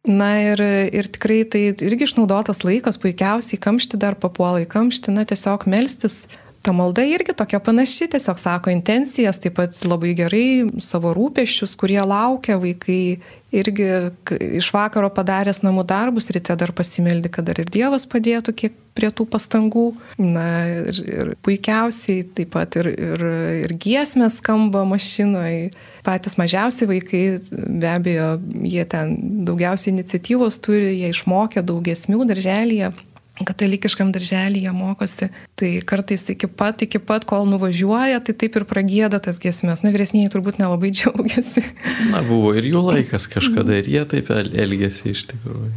Na 0.08 0.30
ir, 0.38 0.62
ir 0.94 1.10
tikrai 1.12 1.42
tai 1.50 1.66
irgi 1.74 2.06
išnaudotas 2.06 2.62
laikas, 2.64 2.96
puikiausiai 3.02 3.60
kamšti 3.60 4.00
dar 4.00 4.16
papuola 4.22 4.62
į 4.64 4.70
kamštį, 4.72 5.12
na 5.18 5.26
tiesiog 5.28 5.66
melstis 5.68 6.22
ta 6.66 6.72
malda 6.74 7.04
irgi 7.06 7.30
tokia 7.36 7.60
panaši, 7.62 8.08
tiesiog 8.10 8.38
sako 8.42 8.72
intencijas, 8.74 9.38
taip 9.38 9.54
pat 9.60 9.76
labai 9.86 10.16
gerai 10.18 10.46
savo 10.82 11.12
rūpeščius, 11.14 11.76
kurie 11.78 12.00
laukia 12.02 12.56
vaikai, 12.58 13.20
irgi 13.54 13.86
iš 14.58 14.72
vakaro 14.74 15.12
padaręs 15.14 15.62
namų 15.62 15.86
darbus, 15.86 16.32
ryte 16.34 16.56
dar 16.58 16.74
pasimeldi, 16.74 17.30
kad 17.30 17.46
dar 17.46 17.62
ir 17.62 17.70
Dievas 17.70 18.08
padėtų 18.10 18.56
kiek 18.58 18.74
prie 18.98 19.12
tų 19.14 19.28
pastangų. 19.30 19.86
Na 20.18 20.48
ir, 20.90 21.00
ir 21.06 21.34
puikiausiai 21.46 22.26
taip 22.34 22.50
pat 22.56 22.80
ir, 22.82 22.90
ir, 22.90 23.26
ir 23.62 23.78
giesmės 23.78 24.40
skamba 24.40 24.82
mašinoje. 24.88 25.70
Patys 26.06 26.34
mažiausi 26.40 26.88
vaikai, 26.90 27.26
be 27.54 27.92
abejo, 27.94 28.32
jie 28.66 28.82
ten 28.90 29.14
daugiausiai 29.46 29.94
iniciatyvos 29.94 30.58
turi, 30.66 30.96
jie 30.98 31.14
išmokė 31.14 31.62
daug 31.66 31.86
giesmių 31.86 32.26
darželyje 32.26 32.96
katalikiškam 33.44 34.12
darželį 34.14 34.64
jie 34.64 34.72
mokosi, 34.72 35.28
tai 35.58 35.70
kartais 35.84 36.24
iki 36.32 36.48
pat, 36.48 36.86
iki 36.86 37.00
pat, 37.02 37.26
kol 37.28 37.44
nuvažiuoja, 37.50 38.22
tai 38.24 38.36
taip 38.38 38.56
ir 38.56 38.66
pragėda 38.68 39.20
tas 39.22 39.40
giesmės. 39.42 39.82
Na, 39.84 39.92
vyresniai 39.94 40.32
turbūt 40.32 40.60
nelabai 40.62 40.92
džiaugiasi. 40.96 41.64
Na, 42.14 42.24
buvo 42.26 42.54
ir 42.56 42.68
jų 42.70 42.84
laikas 42.90 43.28
kažkada 43.32 43.80
ir 43.80 43.90
jie 43.92 44.04
taip 44.16 44.32
elgėsi 44.36 45.12
iš 45.12 45.26
tikrųjų. 45.34 45.72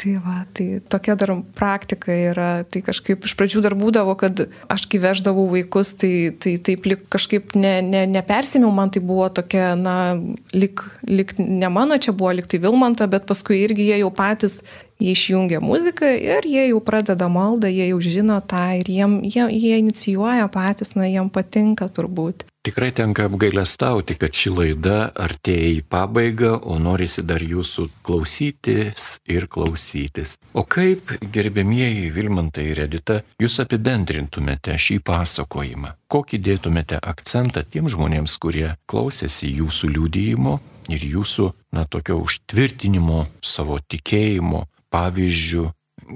Tai. 0.00 0.14
Va, 0.24 0.46
tai 0.56 0.80
tokia 0.88 1.12
dar 1.14 1.34
praktika 1.52 2.14
yra, 2.14 2.62
tai 2.64 2.80
kažkaip 2.80 3.26
iš 3.28 3.34
pradžių 3.36 3.60
dar 3.66 3.74
būdavo, 3.76 4.14
kad 4.16 4.46
aš 4.72 4.86
kai 4.88 5.00
veždavau 5.02 5.44
vaikus, 5.50 5.90
tai, 6.00 6.32
tai 6.40 6.54
taip 6.56 6.88
lik, 6.88 7.02
kažkaip 7.12 7.52
ne, 7.52 7.74
ne, 7.84 8.06
nepersimiau, 8.08 8.70
man 8.72 8.88
tai 8.94 9.02
buvo 9.04 9.26
tokia, 9.28 9.74
na, 9.76 10.16
lik, 10.56 10.86
lik 11.04 11.34
ne 11.36 11.68
mano 11.68 12.00
čia 12.00 12.14
buvo, 12.16 12.32
lik 12.38 12.48
tai 12.48 12.62
Vilmanto, 12.64 13.04
bet 13.12 13.28
paskui 13.28 13.60
irgi 13.60 13.90
jie 13.90 14.00
jau 14.00 14.08
patys 14.14 14.62
jie 15.00 15.16
išjungia 15.16 15.60
muziką 15.64 16.12
ir 16.20 16.46
jie 16.46 16.68
jau 16.68 16.80
pradeda 16.84 17.28
maldą, 17.32 17.70
jie 17.72 17.88
jau 17.90 18.00
žino 18.04 18.40
tą 18.40 18.66
ir 18.80 18.92
jiem, 18.92 19.20
jie, 19.24 19.48
jie 19.50 19.80
inicijuoja 19.80 20.48
patys, 20.52 20.94
na, 20.98 21.08
jiem 21.08 21.32
patinka 21.32 21.88
turbūt. 21.88 22.46
Tikrai 22.60 22.90
tenka 22.92 23.24
apgailestauti, 23.24 24.18
kad 24.20 24.36
ši 24.36 24.50
laida 24.52 24.96
artėja 25.16 25.70
į 25.78 25.84
pabaigą, 25.88 26.50
o 26.68 26.74
norisi 26.76 27.22
dar 27.24 27.40
jūsų 27.40 27.86
klausytis 28.04 29.14
ir 29.24 29.46
klausytis. 29.48 30.34
O 30.52 30.66
kaip, 30.68 31.14
gerbėmieji 31.32 32.10
Vilmantai 32.12 32.66
ir 32.74 32.82
Edita, 32.84 33.22
jūs 33.40 33.56
apibendrintumėte 33.64 34.76
šį 34.76 34.98
pasakojimą? 35.08 35.94
Kokį 36.12 36.42
dėtumėte 36.50 37.00
akcentą 37.00 37.64
tiem 37.64 37.88
žmonėms, 37.88 38.36
kurie 38.36 38.74
klausėsi 38.84 39.48
jūsų 39.62 39.94
liūdėjimo 39.94 40.58
ir 40.92 41.08
jūsų, 41.14 41.48
na, 41.72 41.86
tokio 41.88 42.18
užtvirtinimo 42.26 43.24
savo 43.40 43.80
tikėjimo 43.80 44.66
pavyzdžių 44.90 45.66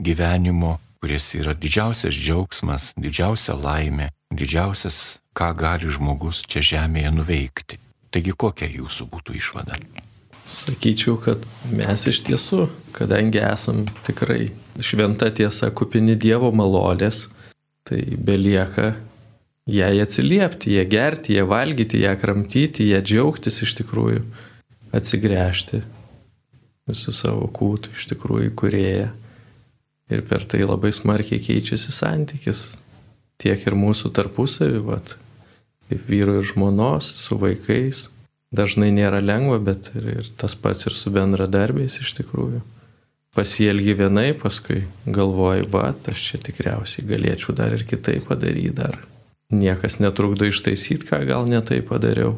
gyvenimo, 0.05 0.79
kuris 1.03 1.35
yra 1.39 1.55
didžiausias 1.55 2.17
džiaugsmas, 2.17 2.93
didžiausia 2.97 3.57
laimė, 3.59 4.09
didžiausias, 4.35 5.19
ką 5.37 5.51
gali 5.59 5.91
žmogus 5.91 6.43
čia 6.49 6.63
žemėje 6.65 7.13
nuveikti. 7.15 7.79
Taigi 8.15 8.35
kokia 8.39 8.71
jūsų 8.71 9.09
būtų 9.11 9.37
išvada? 9.39 9.79
Sakyčiau, 10.45 11.17
kad 11.19 11.47
mes 11.73 12.05
iš 12.11 12.21
tiesų, 12.27 12.69
kadangi 12.95 13.41
esam 13.43 13.85
tikrai 14.07 14.53
šventa 14.79 15.31
tiesa 15.35 15.71
kupini 15.75 16.15
Dievo 16.21 16.51
malonės, 16.53 17.31
tai 17.85 18.03
belieka 18.17 18.93
jai 19.67 19.97
atsiliepti, 20.05 20.77
ją 20.77 20.85
gerti, 20.89 21.39
ją 21.39 21.49
valgyti, 21.49 22.03
ją 22.05 22.13
kramtyti, 22.21 22.91
ją 22.93 23.01
džiaugtis 23.05 23.63
iš 23.65 23.75
tikrųjų, 23.81 24.23
atsigręžti 24.95 25.83
visų 26.91 27.15
savo 27.17 27.49
kūtų 27.53 27.95
iš 27.97 28.09
tikrųjų 28.13 28.55
kurėja. 28.59 29.11
Ir 30.13 30.25
per 30.29 30.45
tai 30.45 30.61
labai 30.65 30.93
smarkiai 30.93 31.41
keičiasi 31.41 31.93
santykis 31.95 32.75
tiek 33.41 33.63
ir 33.67 33.77
mūsų 33.79 34.13
tarpusavį, 34.15 34.83
vat, 34.85 35.17
kaip 35.89 36.05
vyru 36.11 36.39
ir 36.41 36.47
žmonos, 36.49 37.09
su 37.25 37.39
vaikais. 37.41 38.09
Dažnai 38.55 38.93
nėra 38.95 39.19
lengva, 39.25 39.59
bet 39.59 39.91
ir, 39.99 40.07
ir 40.21 40.31
tas 40.39 40.55
pats 40.55 40.87
ir 40.87 40.95
su 40.95 41.11
bendradarbiais 41.15 41.99
iš 42.05 42.13
tikrųjų. 42.21 42.61
Pasielgi 43.35 43.97
vienai, 43.99 44.29
paskui 44.39 44.85
galvoji, 45.11 45.65
va, 45.73 45.89
aš 46.13 46.29
čia 46.29 46.39
tikriausiai 46.39 47.09
galėčiau 47.09 47.57
dar 47.59 47.75
ir 47.75 47.83
kitaip 47.89 48.29
padaryti 48.29 48.77
dar. 48.77 49.01
Niekas 49.51 49.99
netrukdo 49.99 50.47
ištaisyti, 50.47 51.09
ką 51.09 51.25
gal 51.27 51.49
netai 51.51 51.81
padariau. 51.83 52.37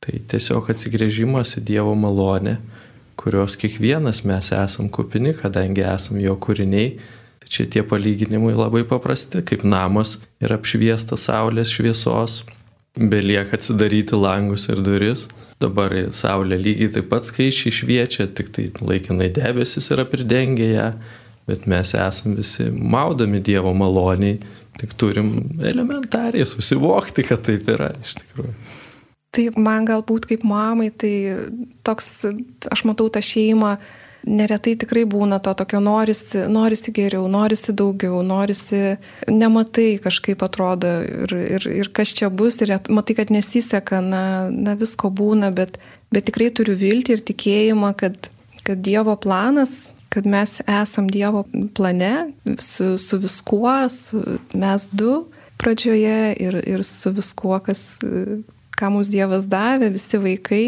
Tai 0.00 0.16
tiesiog 0.32 0.70
atsigrėžimas 0.72 1.58
į 1.60 1.64
Dievo 1.68 1.92
malonę 1.92 2.56
kurios 3.20 3.56
kiekvienas 3.60 4.22
mes 4.24 4.52
esam 4.56 4.88
kupini, 4.88 5.34
kadangi 5.36 5.84
esam 5.84 6.20
jo 6.22 6.36
kūriniai. 6.40 6.94
Tai 7.40 7.52
čia 7.52 7.66
tie 7.68 7.82
palyginimai 7.84 8.54
labai 8.56 8.82
paprasti, 8.88 9.42
kaip 9.44 9.64
namas 9.64 10.18
yra 10.40 10.56
apšviestas 10.60 11.26
saulės 11.28 11.72
šviesos, 11.74 12.40
belieka 12.96 13.58
atsidaryti 13.58 14.16
langus 14.16 14.68
ir 14.72 14.80
duris. 14.84 15.28
Dabar 15.60 15.92
saulė 16.16 16.56
lygiai 16.56 16.94
taip 16.94 17.10
pat 17.12 17.28
skaičiai 17.28 17.74
šviečia, 17.76 18.30
tik 18.32 18.48
tai 18.56 18.70
laikinai 18.80 19.28
debesis 19.36 19.90
yra 19.92 20.06
pridengę 20.08 20.70
ją, 20.70 20.88
bet 21.50 21.66
mes 21.68 21.92
esam 21.92 22.38
visi 22.38 22.70
maudami 22.72 23.42
Dievo 23.44 23.74
maloniai, 23.76 24.38
tik 24.80 24.96
turim 24.96 25.34
elementariai 25.60 26.48
susivokti, 26.48 27.26
kad 27.28 27.44
taip 27.44 27.68
yra 27.68 27.92
iš 28.00 28.16
tikrųjų. 28.22 28.54
Taip, 29.30 29.56
man 29.60 29.86
galbūt 29.86 30.26
kaip 30.26 30.44
mamai, 30.46 30.90
tai 30.90 31.14
toks, 31.86 32.24
aš 32.66 32.82
matau 32.88 33.06
tą 33.14 33.22
šeimą, 33.22 33.76
neretai 34.26 34.74
tikrai 34.80 35.04
būna 35.08 35.38
to 35.44 35.52
tokio 35.56 35.78
norisi, 35.80 36.42
norisi 36.50 36.92
geriau, 36.96 37.28
norisi 37.30 37.72
daugiau, 37.76 38.24
norisi, 38.26 38.96
nematai 39.30 40.00
kažkaip 40.02 40.42
atrodo 40.44 40.90
ir, 41.06 41.36
ir, 41.58 41.68
ir 41.84 41.92
kas 41.94 42.12
čia 42.18 42.28
bus, 42.28 42.58
ir 42.60 42.74
matai, 42.90 43.16
kad 43.22 43.30
nesiseka, 43.30 44.02
na, 44.02 44.24
na 44.50 44.74
visko 44.80 45.12
būna, 45.14 45.54
bet, 45.54 45.78
bet 46.10 46.26
tikrai 46.28 46.50
turiu 46.50 46.76
viltį 46.80 47.16
ir 47.16 47.24
tikėjimą, 47.30 47.94
kad, 48.02 48.30
kad 48.66 48.82
Dievo 48.84 49.16
planas 49.20 49.92
kad 50.10 50.26
mes 50.26 50.58
esam 50.66 51.06
Dievo 51.06 51.44
plane 51.74 52.32
su, 52.58 52.98
su 52.98 53.18
viskuo, 53.22 53.88
su 53.88 54.22
mes 54.58 54.88
du 54.90 55.28
pradžioje 55.56 56.32
ir, 56.34 56.56
ir 56.66 56.82
su 56.84 57.12
viskuo, 57.14 57.60
kas, 57.62 58.00
ką 58.80 58.88
mums 58.94 59.10
Dievas 59.12 59.46
davė, 59.50 59.90
visi 59.92 60.18
vaikai, 60.20 60.62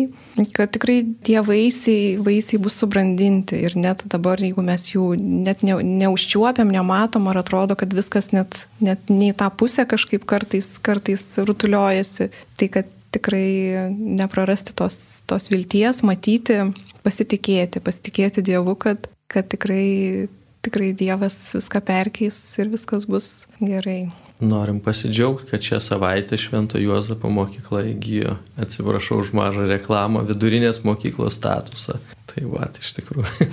kad 0.56 0.72
tikrai 0.74 0.98
tie 1.24 1.38
vaisiai, 1.44 2.16
vaisiai 2.22 2.60
bus 2.62 2.76
subrandinti 2.82 3.62
ir 3.66 3.76
net 3.80 4.04
dabar, 4.12 4.40
jeigu 4.42 4.64
mes 4.64 4.86
jų 4.92 5.12
net 5.18 5.64
ne, 5.66 5.78
neužčiuopiam, 6.02 6.72
nematom, 6.72 7.30
ar 7.32 7.40
atrodo, 7.42 7.76
kad 7.78 7.94
viskas 7.96 8.30
net, 8.36 8.66
net 8.84 9.12
nei 9.12 9.32
tą 9.36 9.48
pusę 9.56 9.86
kažkaip 9.88 10.26
kartais, 10.28 10.74
kartais 10.84 11.24
rutuliojasi, 11.40 12.28
tai 12.60 12.68
kad 12.72 12.98
tikrai 13.12 13.88
neprarasti 13.92 14.74
tos, 14.76 14.96
tos 15.28 15.50
vilties, 15.52 16.00
matyti, 16.06 16.58
pasitikėti, 17.04 17.82
pasitikėti 17.84 18.44
Dievu, 18.46 18.76
kad, 18.80 19.08
kad 19.32 19.48
tikrai, 19.52 20.28
tikrai 20.64 20.92
Dievas 20.96 21.38
viską 21.56 21.84
perkeis 21.88 22.40
ir 22.60 22.72
viskas 22.72 23.08
bus 23.08 23.32
gerai. 23.60 24.06
Norim 24.42 24.80
pasidžiaugti, 24.82 25.50
kad 25.52 25.62
šią 25.62 25.78
savaitę 25.80 26.38
Švento 26.40 26.80
Juozapo 26.82 27.30
mokykla 27.30 27.84
įgyjo, 27.92 28.36
atsiprašau 28.58 29.20
už 29.22 29.30
mažą 29.38 29.68
reklamą, 29.70 30.24
vidurinės 30.26 30.82
mokyklos 30.86 31.38
statusą. 31.38 32.00
Tai 32.32 32.48
va, 32.50 32.66
iš 32.80 32.96
tikrųjų. 32.98 33.50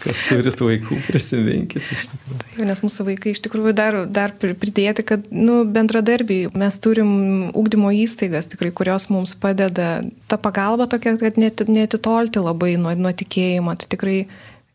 Kas 0.00 0.22
turit 0.30 0.56
vaikų, 0.56 0.96
prisiminkit. 1.10 1.84
Taip, 1.84 2.60
nes 2.64 2.80
mūsų 2.80 3.04
vaikai 3.10 3.34
iš 3.34 3.42
tikrųjų 3.44 3.74
dar, 3.76 3.98
dar 4.08 4.32
pridėti, 4.40 5.04
kad 5.04 5.26
nu, 5.28 5.60
bendradarbiai, 5.68 6.48
mes 6.56 6.78
turim 6.80 7.10
ūkdymo 7.52 7.92
įstaigas, 8.00 8.48
tikrai, 8.48 8.70
kurios 8.72 9.10
mums 9.12 9.34
padeda. 9.36 9.98
Ta 10.30 10.38
pagalba 10.40 10.88
tokia, 10.88 11.18
kad 11.20 11.36
net, 11.40 11.60
netitolti 11.68 12.40
labai 12.40 12.78
nuo, 12.80 12.94
nuo 12.96 13.12
tikėjimo. 13.12 13.76
Tai 13.76 13.90
tikrai 13.92 14.16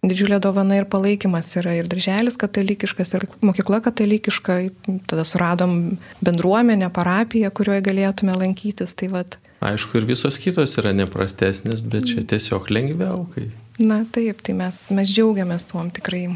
didžiulė 0.09 0.39
dovana 0.43 0.79
ir 0.79 0.87
palaikymas 0.91 1.51
yra 1.59 1.75
ir 1.79 1.89
darželis 1.91 2.37
katalikiškas, 2.41 3.13
ir 3.17 3.27
mokykla 3.45 3.81
katalikiška, 3.85 4.59
tada 5.09 5.25
suradom 5.27 5.97
bendruomenę, 6.25 6.91
parapiją, 6.95 7.51
kurioje 7.55 7.85
galėtume 7.85 8.35
lankytis. 8.37 8.95
Tai 8.97 9.11
vat. 9.15 9.39
Aišku, 9.65 9.97
ir 9.99 10.09
visos 10.09 10.37
kitos 10.41 10.77
yra 10.81 10.93
neprastesnės, 10.95 11.81
bet 11.85 12.11
čia 12.11 12.25
tiesiog 12.27 12.69
lengviau. 12.73 13.25
Kai... 13.33 13.49
Na 13.81 14.03
taip, 14.05 14.43
tai 14.45 14.57
mes, 14.57 14.85
mes 14.95 15.09
džiaugiamės 15.09 15.67
tuom 15.71 15.89
tikrai. 15.95 16.27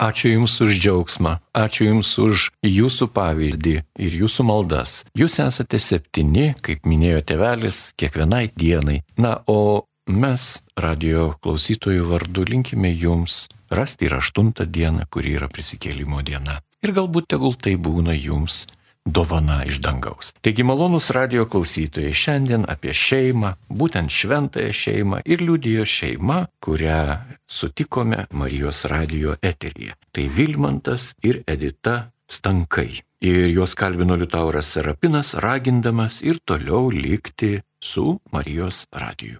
Ačiū 0.00 0.30
Jums 0.32 0.54
už 0.64 0.78
džiaugsmą, 0.80 1.34
ačiū 1.52 1.90
Jums 1.90 2.14
už 2.22 2.46
Jūsų 2.64 3.10
pavyzdį 3.12 3.74
ir 4.00 4.14
Jūsų 4.22 4.46
maldas. 4.48 5.02
Jūs 5.12 5.36
esate 5.44 5.76
septyni, 5.76 6.54
kaip 6.64 6.88
minėjo 6.88 7.20
tevelis, 7.28 7.90
kiekvienai 8.00 8.46
dienai. 8.56 9.02
Na, 9.20 9.42
o 9.44 9.84
Mes 10.10 10.44
radio 10.74 11.36
klausytojų 11.38 12.08
vardu 12.10 12.42
linkime 12.48 12.90
jums 12.90 13.44
rasti 13.70 14.08
ir 14.08 14.16
aštuntą 14.16 14.64
dieną, 14.66 15.04
kuri 15.06 15.36
yra 15.38 15.46
prisikėlimo 15.46 16.22
diena. 16.26 16.58
Ir 16.82 16.90
galbūt 16.96 17.28
tegul 17.30 17.54
tai 17.54 17.76
būna 17.78 18.16
jums 18.16 18.64
dovana 19.06 19.60
iš 19.70 19.78
dangaus. 19.84 20.32
Taigi 20.42 20.64
malonus 20.66 21.12
radio 21.14 21.46
klausytojai 21.46 22.10
šiandien 22.10 22.66
apie 22.66 22.90
šeimą, 22.90 23.52
būtent 23.70 24.10
šventąją 24.10 24.72
šeimą 24.74 25.20
ir 25.24 25.44
liudijo 25.46 25.86
šeima, 25.86 26.40
kurią 26.58 27.02
sutikome 27.46 28.24
Marijos 28.32 28.84
radio 28.90 29.36
eteryje. 29.42 29.94
Tai 30.10 30.24
Vilmantas 30.34 31.12
ir 31.22 31.44
Edita 31.46 32.10
Stankai. 32.30 32.98
Ir 33.20 33.46
juos 33.52 33.76
kalbino 33.78 34.16
Liutauras 34.18 34.72
Serapinas, 34.74 35.36
ragindamas 35.38 36.18
ir 36.22 36.42
toliau 36.42 36.90
likti 36.90 37.60
su 37.78 38.18
Marijos 38.32 38.88
radiju. 38.90 39.38